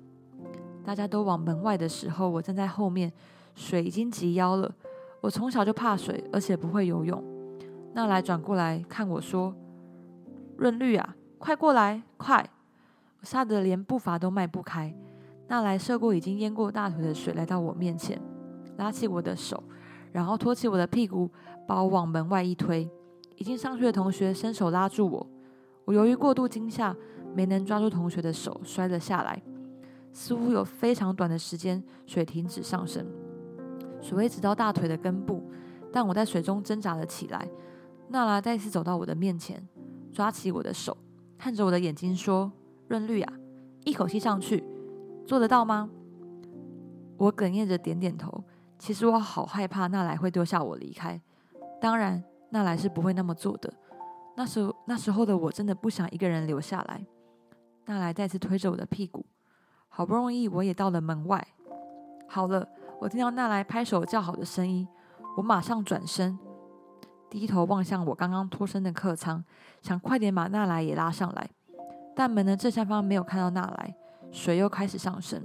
[0.84, 3.12] 大家都往门外的时候，我站在后面，
[3.54, 4.74] 水已经及腰了。
[5.20, 7.22] 我从小就怕水，而且不会游泳。
[7.94, 9.54] 纳莱转过来看我说
[10.58, 12.44] ：“润绿啊，快过来，快！”
[13.20, 14.92] 我吓得连步伐都迈不开。
[15.46, 18.20] 纳莱涉过已经淹过大腿的水，来到我面前，
[18.78, 19.62] 拉起我的手，
[20.10, 21.30] 然后托起我的屁股，
[21.68, 22.90] 把我往门外一推。
[23.36, 25.26] 已经上去的同学伸手拉住我，
[25.84, 26.94] 我由于过度惊吓，
[27.34, 29.42] 没能抓住同学的手，摔了下来。
[30.12, 33.06] 似乎有非常短的时间，水停止上升。
[34.00, 35.42] 水位直到大腿的根部，
[35.92, 37.48] 但我在水中挣扎了起来。
[38.08, 39.66] 娜拉再次走到我的面前，
[40.12, 40.96] 抓起我的手，
[41.38, 42.52] 看着我的眼睛说
[42.88, 43.32] ：“润绿啊，
[43.84, 44.62] 一口气上去，
[45.26, 45.88] 做得到吗？”
[47.16, 48.44] 我哽咽着点点头。
[48.78, 51.22] 其实我好害怕纳莱会丢下我离开。
[51.80, 53.72] 当然，纳莱是不会那么做的。
[54.36, 57.04] 那时候那时候的我真的不想一个人留下来。
[57.86, 59.26] 纳莱再次推着我的屁股，
[59.88, 61.46] 好不容易我也到了门外。
[62.28, 62.68] 好了。
[63.00, 64.86] 我听到纳莱拍手叫好的声音，
[65.36, 66.38] 我马上转身，
[67.28, 69.42] 低头望向我刚刚脱身的客舱，
[69.80, 71.50] 想快点把纳莱也拉上来。
[72.14, 73.96] 但门的正下方没有看到纳莱，
[74.30, 75.42] 水又开始上升。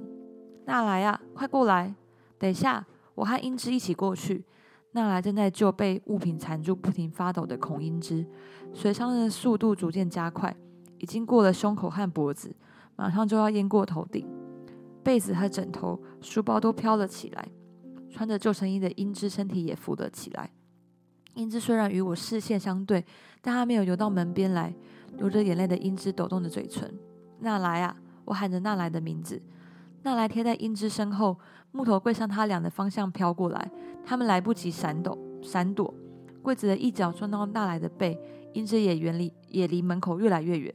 [0.66, 1.96] 纳莱啊，快过来！
[2.38, 4.46] 等一下，我和英之一起过去。
[4.94, 8.26] 纳莱正在救被物品缠住、不停发抖的孔英之，
[8.74, 10.56] 水上的速度逐渐加快，
[10.98, 12.56] 已经过了胸口和脖子，
[12.96, 14.28] 马上就要淹过头顶。
[15.04, 17.48] 被子和枕头、书包都飘了起来，
[18.10, 20.52] 穿着救生衣的英姿身体也浮了起来。
[21.36, 23.06] 英姿虽然与我视线相对，
[23.42, 24.74] 但他没有游到门边来。
[25.18, 26.94] 流着眼泪的英姿抖动着嘴唇
[27.40, 29.42] ：“纳莱啊！”我喊着纳莱的名字。
[30.04, 31.40] 纳莱贴在英姿身后，
[31.78, 33.70] 木头柜向他俩的方向飘过来，
[34.04, 35.94] 他们来不及闪躲，闪躲。
[36.42, 38.20] 柜子的一角撞到纳莱的背，
[38.54, 40.74] 英姿也远离，也离门口越来越远。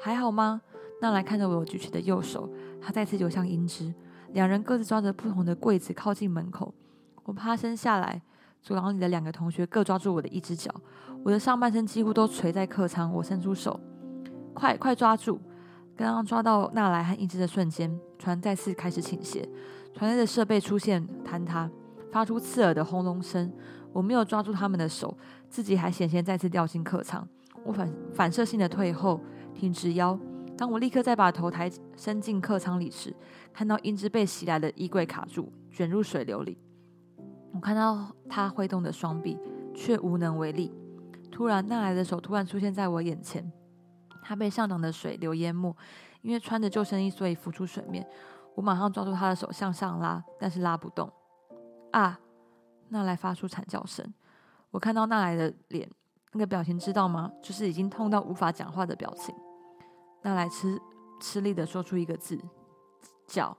[0.00, 0.60] 还好吗？
[1.00, 2.50] 纳莱看着我举起的右手。
[2.82, 3.94] 他再次游向英之，
[4.32, 6.74] 两人各自抓着不同的柜子靠近门口。
[7.22, 8.20] 我趴身下来，
[8.60, 10.74] 走廊里的两个同学各抓住我的一只脚，
[11.22, 13.12] 我的上半身几乎都垂在客舱。
[13.14, 13.78] 我伸出手，
[14.52, 15.38] 快快抓住！
[15.96, 19.48] 刚刚抓到纳莱和英之的瞬间，船再次开始倾斜，
[19.94, 21.70] 船内的设备出现坍塌，
[22.10, 23.50] 发出刺耳的轰隆声。
[23.92, 25.16] 我没有抓住他们的手，
[25.48, 27.26] 自己还险些再次掉进客舱。
[27.62, 29.20] 我反反射性的退后，
[29.54, 30.18] 挺直腰。
[30.56, 33.14] 当我立刻再把头抬伸进客舱里时，
[33.52, 36.58] 看到英姿被袭来的衣柜卡住，卷入水流里。
[37.52, 39.38] 我看到他挥动的双臂，
[39.72, 40.72] 却无能为力。
[41.30, 43.48] 突然，那来的手突然出现在我眼前，
[44.22, 45.74] 他被上涨的水流淹没，
[46.22, 48.04] 因为穿着救生衣，所以浮出水面。
[48.54, 51.12] 我马上抓住他的手向上拉，但是拉不动。
[51.92, 52.18] 啊！
[52.88, 54.04] 纳莱发出惨叫声。
[54.70, 55.88] 我看到纳莱的脸，
[56.32, 57.32] 那个表情知道吗？
[57.42, 59.34] 就是已经痛到无法讲话的表情。
[60.22, 60.80] 纳莱吃
[61.20, 62.38] 吃力的说出一个字：
[63.26, 63.56] 脚。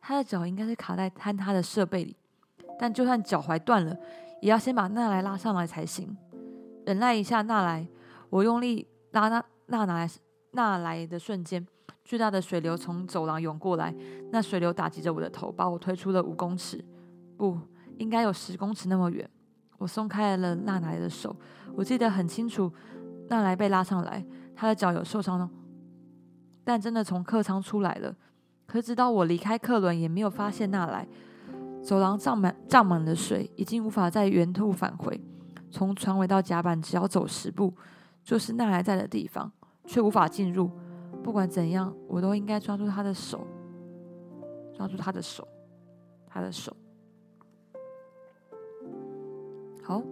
[0.00, 2.16] 他的脚应该是卡在坍塌的设备里，
[2.78, 3.96] 但就算脚踝断了，
[4.40, 6.16] 也要先把纳莱拉上来才行。
[6.84, 7.86] 忍耐一下，纳莱。
[8.30, 10.10] 我用力拉纳纳莱
[10.52, 11.66] 纳莱的瞬间。
[12.04, 13.94] 巨大的水流从走廊涌过来，
[14.30, 16.84] 那水流打击着我的头，把我推出了五公尺，
[17.36, 17.58] 不
[17.98, 19.28] 应该有十公尺那么远。
[19.78, 21.34] 我松开了纳莱的手，
[21.74, 22.72] 我记得很清楚，
[23.28, 24.24] 纳莱被拉上来，
[24.54, 25.48] 他的脚有受伤了，
[26.64, 28.14] 但真的从客舱出来了。
[28.66, 31.06] 可直到我离开客轮，也没有发现纳莱。
[31.82, 35.20] 走廊涨满涨满了水，已经无法在原路返回。
[35.70, 37.74] 从船尾到甲板，只要走十步，
[38.22, 39.50] 就是纳莱在的地方，
[39.84, 40.70] 却无法进入。
[41.22, 43.46] 不管怎样，我都应该抓住他的手，
[44.74, 45.46] 抓住他的手，
[46.26, 46.76] 他的手。
[49.82, 50.02] 好，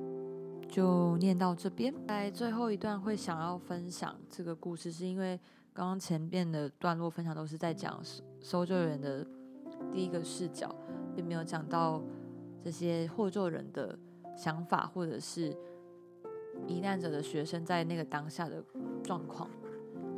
[0.68, 1.92] 就念到这边。
[2.06, 5.38] 在最后一段会想要分享这个故事，是因为
[5.72, 8.00] 刚刚前边的段落分享都是在讲
[8.40, 9.26] 搜救员的
[9.92, 10.74] 第一个视角，
[11.14, 12.02] 并没有讲到
[12.62, 13.98] 这些获救人的
[14.36, 15.56] 想法，或者是
[16.66, 18.64] 罹难者的学生在那个当下的
[19.02, 19.50] 状况。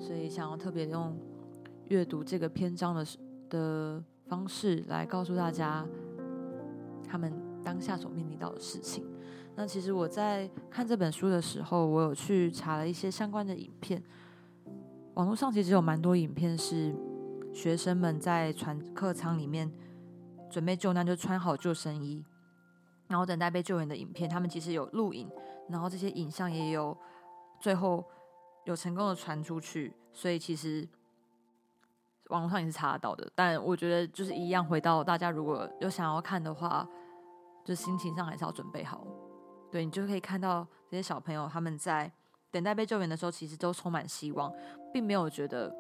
[0.03, 1.17] 所以想要特别用
[1.87, 3.07] 阅读这个篇章的
[3.49, 5.87] 的方式来告诉大家
[7.07, 7.33] 他们
[7.63, 9.07] 当下所面临到的事情。
[9.55, 14.03] 那其实我在看这本书的时候，我有去查了一些相关的影片。
[15.15, 16.93] 网络上其实有蛮多影片是
[17.53, 19.71] 学生们在船客舱里面
[20.51, 22.25] 准备救难，就穿好救生衣，
[23.07, 24.29] 然后等待被救援的影片。
[24.29, 25.31] 他们其实有录影，
[25.69, 26.97] 然后这些影像也有
[27.61, 28.05] 最后。
[28.65, 30.89] 有成功的传出去，所以其实
[32.29, 33.29] 网络上也是查得到的。
[33.35, 36.89] 但我觉得就是一样，回到大家如果有想要看的话，
[37.65, 39.07] 就心情上还是要准备好。
[39.71, 42.13] 对你就可以看到这些小朋友他们在
[42.51, 44.53] 等待被救援的时候，其实都充满希望，
[44.93, 45.75] 并没有觉得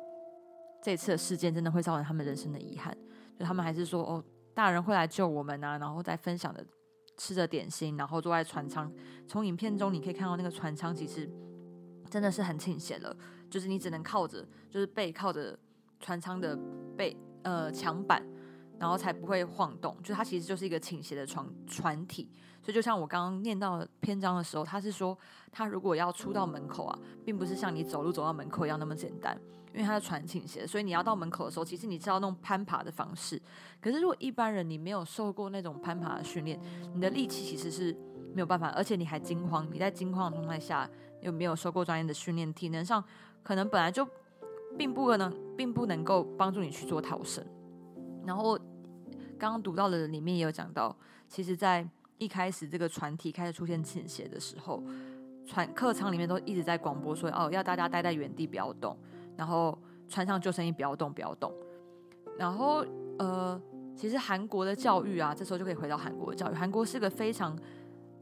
[0.82, 2.96] 这次的事件真的会造成他们人生的遗憾。
[3.38, 4.24] 就他们还是说哦，
[4.54, 6.66] 大人会来救我们啊，然后再分享的
[7.16, 8.92] 吃着点心，然后坐在船舱。
[9.28, 11.30] 从影片中你可以看到那个船舱其实。
[12.12, 13.16] 真的是很倾斜了，
[13.48, 15.58] 就是你只能靠着，就是背靠着
[15.98, 16.54] 船舱的
[16.94, 18.22] 背呃墙板，
[18.78, 19.96] 然后才不会晃动。
[20.02, 22.30] 就它其实就是一个倾斜的船船体，
[22.62, 25.18] 所以就像我刚刚念到篇章的时候，他是说
[25.50, 29.34] 他如果要出到门口啊，并不是像你走路走到门口一样那么简单，
[29.72, 33.40] 因为它的船倾斜，所以你要到门口的时候，其实你是要弄攀爬的方式。
[33.80, 36.60] 可是如果一般人你没有受过那种攀爬的训练，
[36.94, 37.96] 你的力气其实是
[38.34, 40.86] 没有办法，而且你还惊慌，你在惊慌的状态下。
[41.22, 43.02] 又没有受过专业的训练，体能上
[43.42, 44.06] 可能本来就
[44.76, 47.44] 并不可能，并不能够帮助你去做逃生。
[48.26, 48.56] 然后
[49.38, 50.94] 刚刚读到的里面也有讲到，
[51.28, 54.82] 其实，在一开始这个船体开始出现倾斜的时候，
[55.46, 58.96] 船客舱里面都一直在广播说：“哦，要大家待在原地不要动，
[59.36, 61.52] 然后穿上救生衣不要动，不要动。”
[62.38, 62.84] 然后
[63.18, 63.60] 呃，
[63.96, 66.54] 其实韩国的教育啊，这时候就可以回到韩国的教育。
[66.54, 67.56] 韩国是个非常。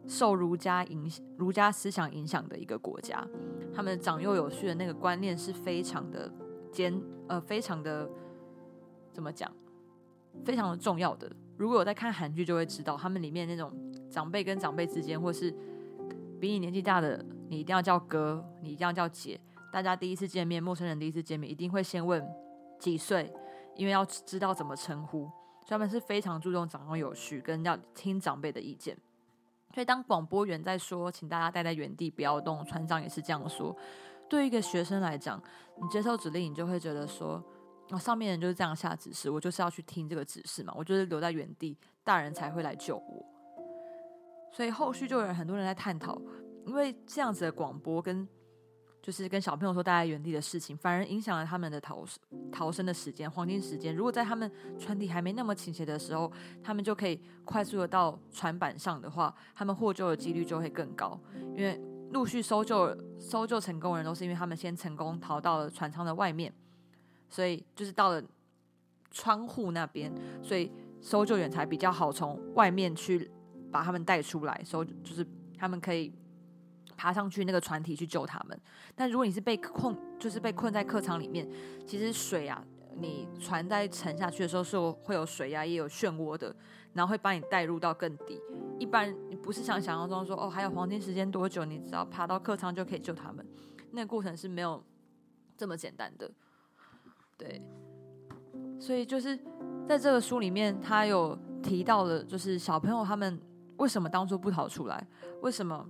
[0.07, 3.27] 受儒家影、儒家思想影响的一个国家，
[3.73, 6.33] 他们长幼有序的那个观念是非常的
[6.73, 8.11] 坚，呃，非常的
[9.13, 9.51] 怎么讲，
[10.45, 11.31] 非常的重要的。
[11.57, 13.73] 如果有在看韩剧，就会知道他们里面那种
[14.11, 15.55] 长辈跟长辈之间，或是
[16.41, 19.39] 比你年纪大的，你一定要叫哥，你一定要叫姐。
[19.73, 22.27] 大家第一次见面，陌生人第一次见面，一定会先问
[22.79, 23.33] 几岁，
[23.77, 25.31] 因为要知道怎么称呼。
[25.61, 28.97] 所以他们是非常注重长幼有序，跟要听长辈的意见。
[29.73, 33.75] 所以，当广播员在说“请大家待在原地，不要动”，船长也是这样说。
[34.29, 35.43] 对于一个学生来讲，
[35.81, 37.43] 你接受指令，你就会觉得说
[37.91, 43.25] ：“哦，上面人就是这样下指示，我就是要去听这个指示嘛，我就是留在原地，大人才会来救我。”
[44.53, 46.21] 所以后续就有很多人在探讨，
[46.67, 48.29] 因为这样子的广播跟。
[49.03, 52.05] 就是跟小朋友说待在原地的事情，反而影响了他们的逃
[52.53, 53.95] 逃生的时间，黄金时间。
[53.97, 56.31] 如果在他们船体还没那么倾斜的时候，
[56.63, 61.19] 他们就可以快速的到船板上的话，他们获救的几率就会更高。
[61.57, 61.81] 因为
[62.13, 66.53] 陆续搜救搜救成功的人都是因为他们先成功逃到了船舱的外面，
[67.29, 68.23] 所以就是到了
[69.11, 70.71] 窗户那边，所以
[71.01, 73.31] 搜救员才比较好从外面去
[73.71, 75.27] 把他们带出来，搜就是
[75.57, 76.13] 他们可以
[77.01, 78.61] 爬上去那个船体去救他们。
[78.95, 81.49] 但如果你是被困，就是被困在客舱里面，
[81.87, 82.63] 其实水啊，
[82.97, 86.55] 你船在沉下去的时候是会有水压，也有漩涡的，
[86.93, 88.39] 然后会把你带入到更低。
[88.79, 93.47] 一般你不是像想象中说哦，还有黄金时间多久，你只要爬到客舱就可以救他们，
[93.93, 94.85] 那个过程是没有
[95.57, 96.31] 这么简单的。
[97.39, 97.63] 对，
[98.79, 99.35] 所以就是
[99.89, 103.41] 在这个书里面，他有提到了，就是小朋友他们
[103.79, 105.07] 为什么当初不逃出来，
[105.41, 105.89] 为什么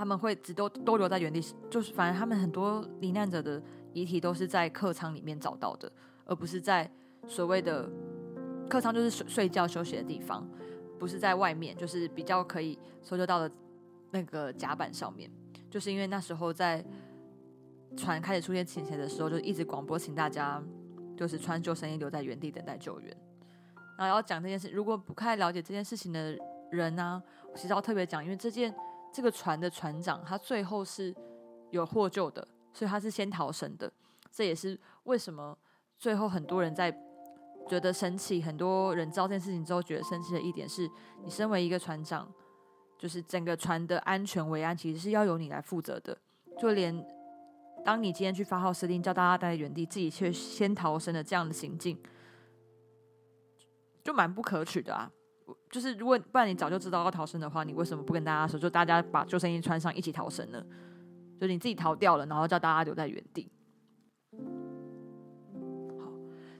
[0.00, 5.92] 他们会只都都留在原地，就是反正他们很多罹难者的遗体都是在客舱里面找到的，
[6.24, 6.90] 而不是在
[7.28, 7.86] 所谓的
[8.66, 10.48] 客舱，就是睡睡觉休息的地方，
[10.98, 13.50] 不是在外面，就是比较可以搜救到的
[14.10, 15.30] 那个甲板上面，
[15.68, 16.82] 就是因为那时候在。
[17.96, 20.62] 船开始出现倾斜的时候，就一直广播，请大家
[21.16, 23.16] 就是穿救生衣留在原地等待救援。
[23.98, 26.38] 然后要讲这件事，如果不太了解这件事情的
[26.70, 27.20] 人呢，
[27.56, 28.72] 其实要特别讲，因为这件
[29.12, 31.14] 这个船的船长他最后是
[31.70, 33.92] 有获救的，所以他是先逃生的。
[34.30, 35.56] 这也是为什么
[35.98, 36.90] 最后很多人在
[37.68, 40.90] 觉得生气，很多人知道这件事情之后觉得生气的一点是，
[41.22, 42.32] 你身为一个船长，
[42.98, 46.16] 就是整个船的安全维安其实是要由你来负责的，
[46.58, 47.04] 就连。
[47.82, 51.98] 当你今天去发号施令，叫大家待在原地，自己却先逃生的这样的行径，
[54.04, 55.10] 就蛮不可取的啊！
[55.70, 60.64] 就是如果不然你早就知道要逃生的话，你为什么不跟大家说，就大家把救生衣穿上一起逃生呢？
[61.40, 63.50] 就你自己逃掉了，然后叫大家留在原地。
[65.98, 66.12] 好，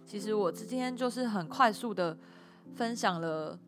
[0.07, 2.17] 其实我今天就是很快速的
[2.75, 3.59] 分享了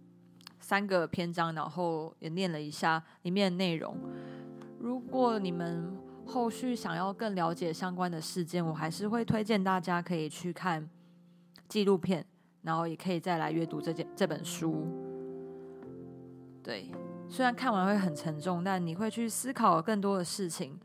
[0.58, 3.96] 三个篇章，然后也念了一下里面的内容。
[4.78, 5.94] 如果你们
[6.24, 10.88] 后续想要更了解相关的事件，我还是会推荐大家可以去看
[11.68, 12.24] 纪录片，
[12.62, 15.01] 然后也可以再来阅读这件这本书。
[16.62, 16.88] 对，
[17.28, 20.78] 虽然看完会很沉重，但你会去思考更多的事情，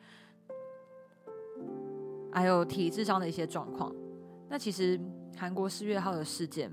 [2.31, 3.93] 还有体制上的一些状况。
[4.49, 4.99] 那其实
[5.37, 6.71] 韩国四月号的事件，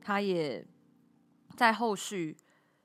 [0.00, 0.62] 它也
[1.56, 2.36] 在后续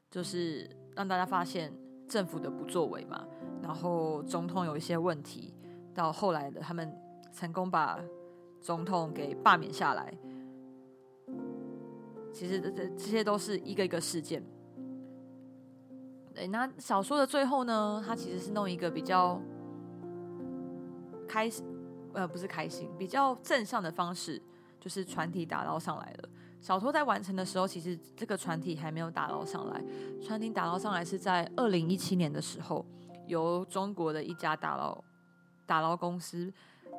[0.09, 1.73] 就是让大家发现
[2.07, 3.27] 政府的不作为嘛。
[3.61, 5.53] 然后总统有一些问题，
[5.93, 6.89] 到后来的他们
[7.33, 7.99] 成功把
[8.61, 10.13] 总统给罢免下来。
[12.31, 14.41] 其实这这这些都是一个一个事件。
[16.33, 19.39] 对，那小说的最后呢，它其实是弄一个比较
[21.27, 21.65] 开心，
[22.13, 24.41] 呃，不是开心，比较正向的方式，
[24.79, 26.29] 就是船体打捞上来了。
[26.59, 29.83] 小说在完成的时候，其实这个船体还没有打捞上来，
[30.21, 32.85] 船体打捞上来是在二零一七年的时候。
[33.25, 35.01] 由中国的一家打捞
[35.65, 36.51] 打捞公司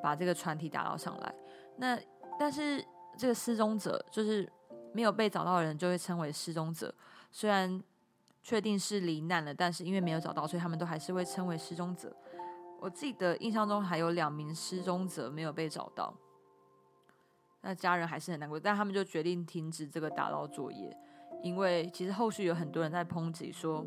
[0.02, 1.34] 把这个船体打捞上来，
[1.76, 1.98] 那
[2.38, 2.82] 但是
[3.18, 4.50] 这个失踪者就是
[4.94, 6.92] 没有被找到的人就会称为失踪者。
[7.30, 7.78] 虽然
[8.44, 12.16] 确定是罹难了，但是因为没有找到，所以他们都还是会称为失踪者。
[12.78, 16.14] 我记得印象中还有两名失踪者没有被找到，
[17.62, 20.96] 那家人还是很难过，但他们就决定停止这个打捞作业，
[21.42, 23.84] 因为其实后续有很多人在抨击说。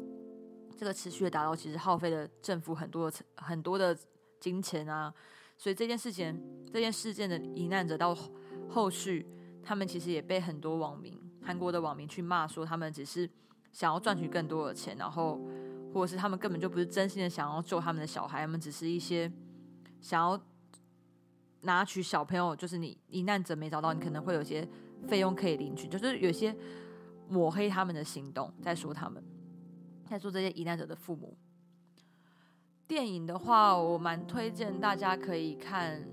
[0.80, 3.98] 这个持续的打捞其实耗费了政府很多的很多的
[4.40, 5.12] 金钱啊，
[5.58, 6.40] 所以这件事情
[6.72, 8.16] 这件事件的罹难者到
[8.70, 9.26] 后续，
[9.64, 13.28] 他们其实也被很多网民韩国的网民去骂说，他们只是
[13.78, 15.40] 想要赚取更多的钱，然后
[15.94, 19.32] 或者是他们根本就不是真心的想要救他们的小孩，他们只是一些
[20.02, 20.42] 想要
[21.62, 24.68] 拿取小朋友，就是你罹难者没找到，你可能会有些
[25.08, 26.58] 费用可以领取，就是有些
[27.30, 29.24] 抹黑他们的行动，在说他们。
[30.10, 31.38] 在做这些罹难者的父母。
[32.88, 36.04] 电影的话，我蛮推荐大家可以看，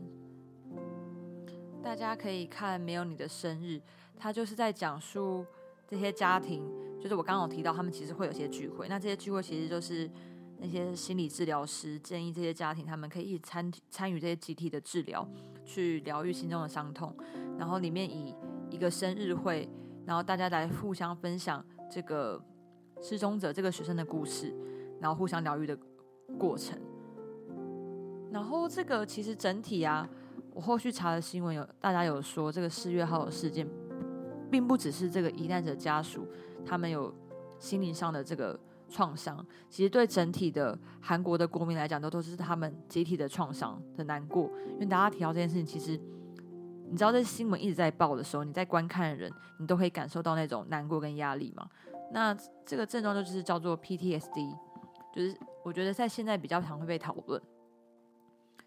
[1.82, 3.76] 大家可以看《没有你的生日》，
[4.18, 5.46] 它就是在讲述
[5.88, 6.62] 这些家庭，
[7.04, 8.88] 就是我刚刚有提到，他们其实会有些聚会。
[8.88, 10.10] 那这些聚会其实就是
[10.56, 15.28] 那些心理治疗师建议这些家庭，他们可以一起参参与这些集体的治疗，
[15.66, 17.14] 去疗愈心中的伤痛。
[17.58, 18.34] 然后里面以
[18.70, 19.68] 一个生日会，
[20.06, 22.42] 然后大家来互相分享这个。
[23.02, 24.54] 失踪者这个学生的故事，
[24.98, 25.76] 然后互相疗愈的
[26.38, 26.78] 过程。
[28.30, 30.08] 然后这个其实整体啊，
[30.54, 33.68] 我后续查的新闻有大家有说，这个四月号的事件，
[34.50, 36.26] 并不只是这个罹难者家属
[36.66, 37.12] 他们有
[37.58, 38.58] 心灵上的这个
[38.88, 44.50] 创伤，其实对整体的韩国的国民来讲，都都是他们集体的创伤的难过。
[44.74, 46.00] 因为大家提到这件事情，其实
[46.88, 51.68] 你知道，这新闻一直在报的时候，你在观看的人，你都可以感受到那种难过跟压力嘛。
[52.12, 54.56] 那这个症状就是叫做 PTSD，
[55.12, 57.40] 就是我觉得在现在比较常会被讨论，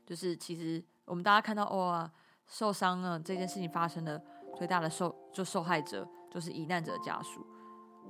[0.05, 2.09] 就是其实我们大家看到哦
[2.47, 4.21] 受伤了这件事情发生的
[4.55, 7.45] 最大的受就受害者就是罹难者家属，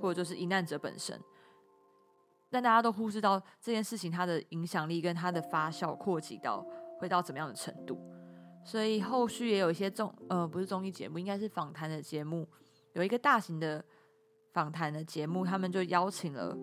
[0.01, 1.19] 或者就是罹难者本身。
[2.49, 6.65] 但大家都忽视到这件事情，它的影响力跟它的发酵扩及到
[6.99, 7.99] 会到怎么样的程度。
[8.63, 12.47] 所以后续也有一些综呃不是综艺节目，应该是访谈的节目，
[12.93, 13.83] 有一个大型的
[14.53, 16.53] 访谈的节目，他们就邀请了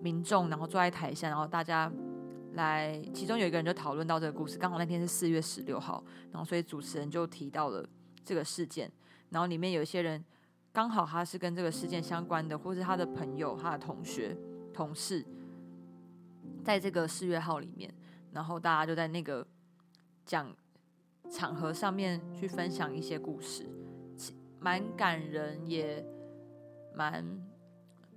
[0.00, 1.90] 民众，然后坐在台下，然后大家
[2.54, 4.58] 来，其中有一个人就讨论到这个故事。
[4.58, 7.88] 刚好那天是四月十六号，然后所以主持人就提到了
[8.24, 8.90] 这个事件，
[9.30, 10.24] 然后里面有一些人
[10.72, 14.36] 刚好他是跟这个事件相关的，或是他的朋友、他的同学。
[14.74, 15.22] 同事
[16.64, 17.92] 在这个四月号里面，
[18.32, 19.46] 然后大家就在那个
[20.24, 20.50] 讲
[21.30, 23.68] 场合上面去分享一些故事，
[24.58, 26.02] 蛮感人，也
[26.94, 27.22] 蛮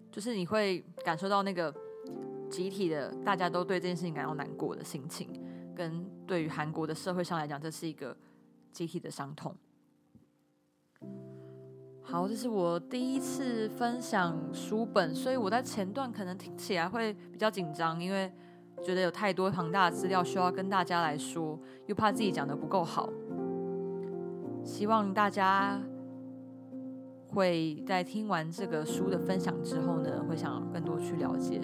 [0.09, 1.75] 就是你会感受到那个
[2.49, 5.29] 集体的大家都对这件事情感到难过的心情，
[5.75, 8.15] 跟对于韩国的社会上来讲，这是一个
[8.71, 9.53] 集体的伤痛。
[12.15, 18.31] 好，这是我第一次分享书本，所以我在前段可能听起来会比较紧张，因为
[18.81, 23.09] 觉得有太多庞大的资料需要跟大家来说，又怕自己讲的不够好。
[24.63, 25.77] 希望大家
[27.27, 31.59] 会在听完这个书的分享之后呢，会想更多去了解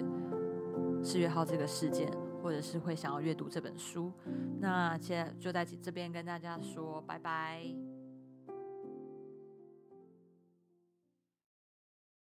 [1.02, 4.12] 四月号这个事件，或者是会想要阅读这本书。
[4.60, 7.91] 那现在就在这边跟大家说拜拜。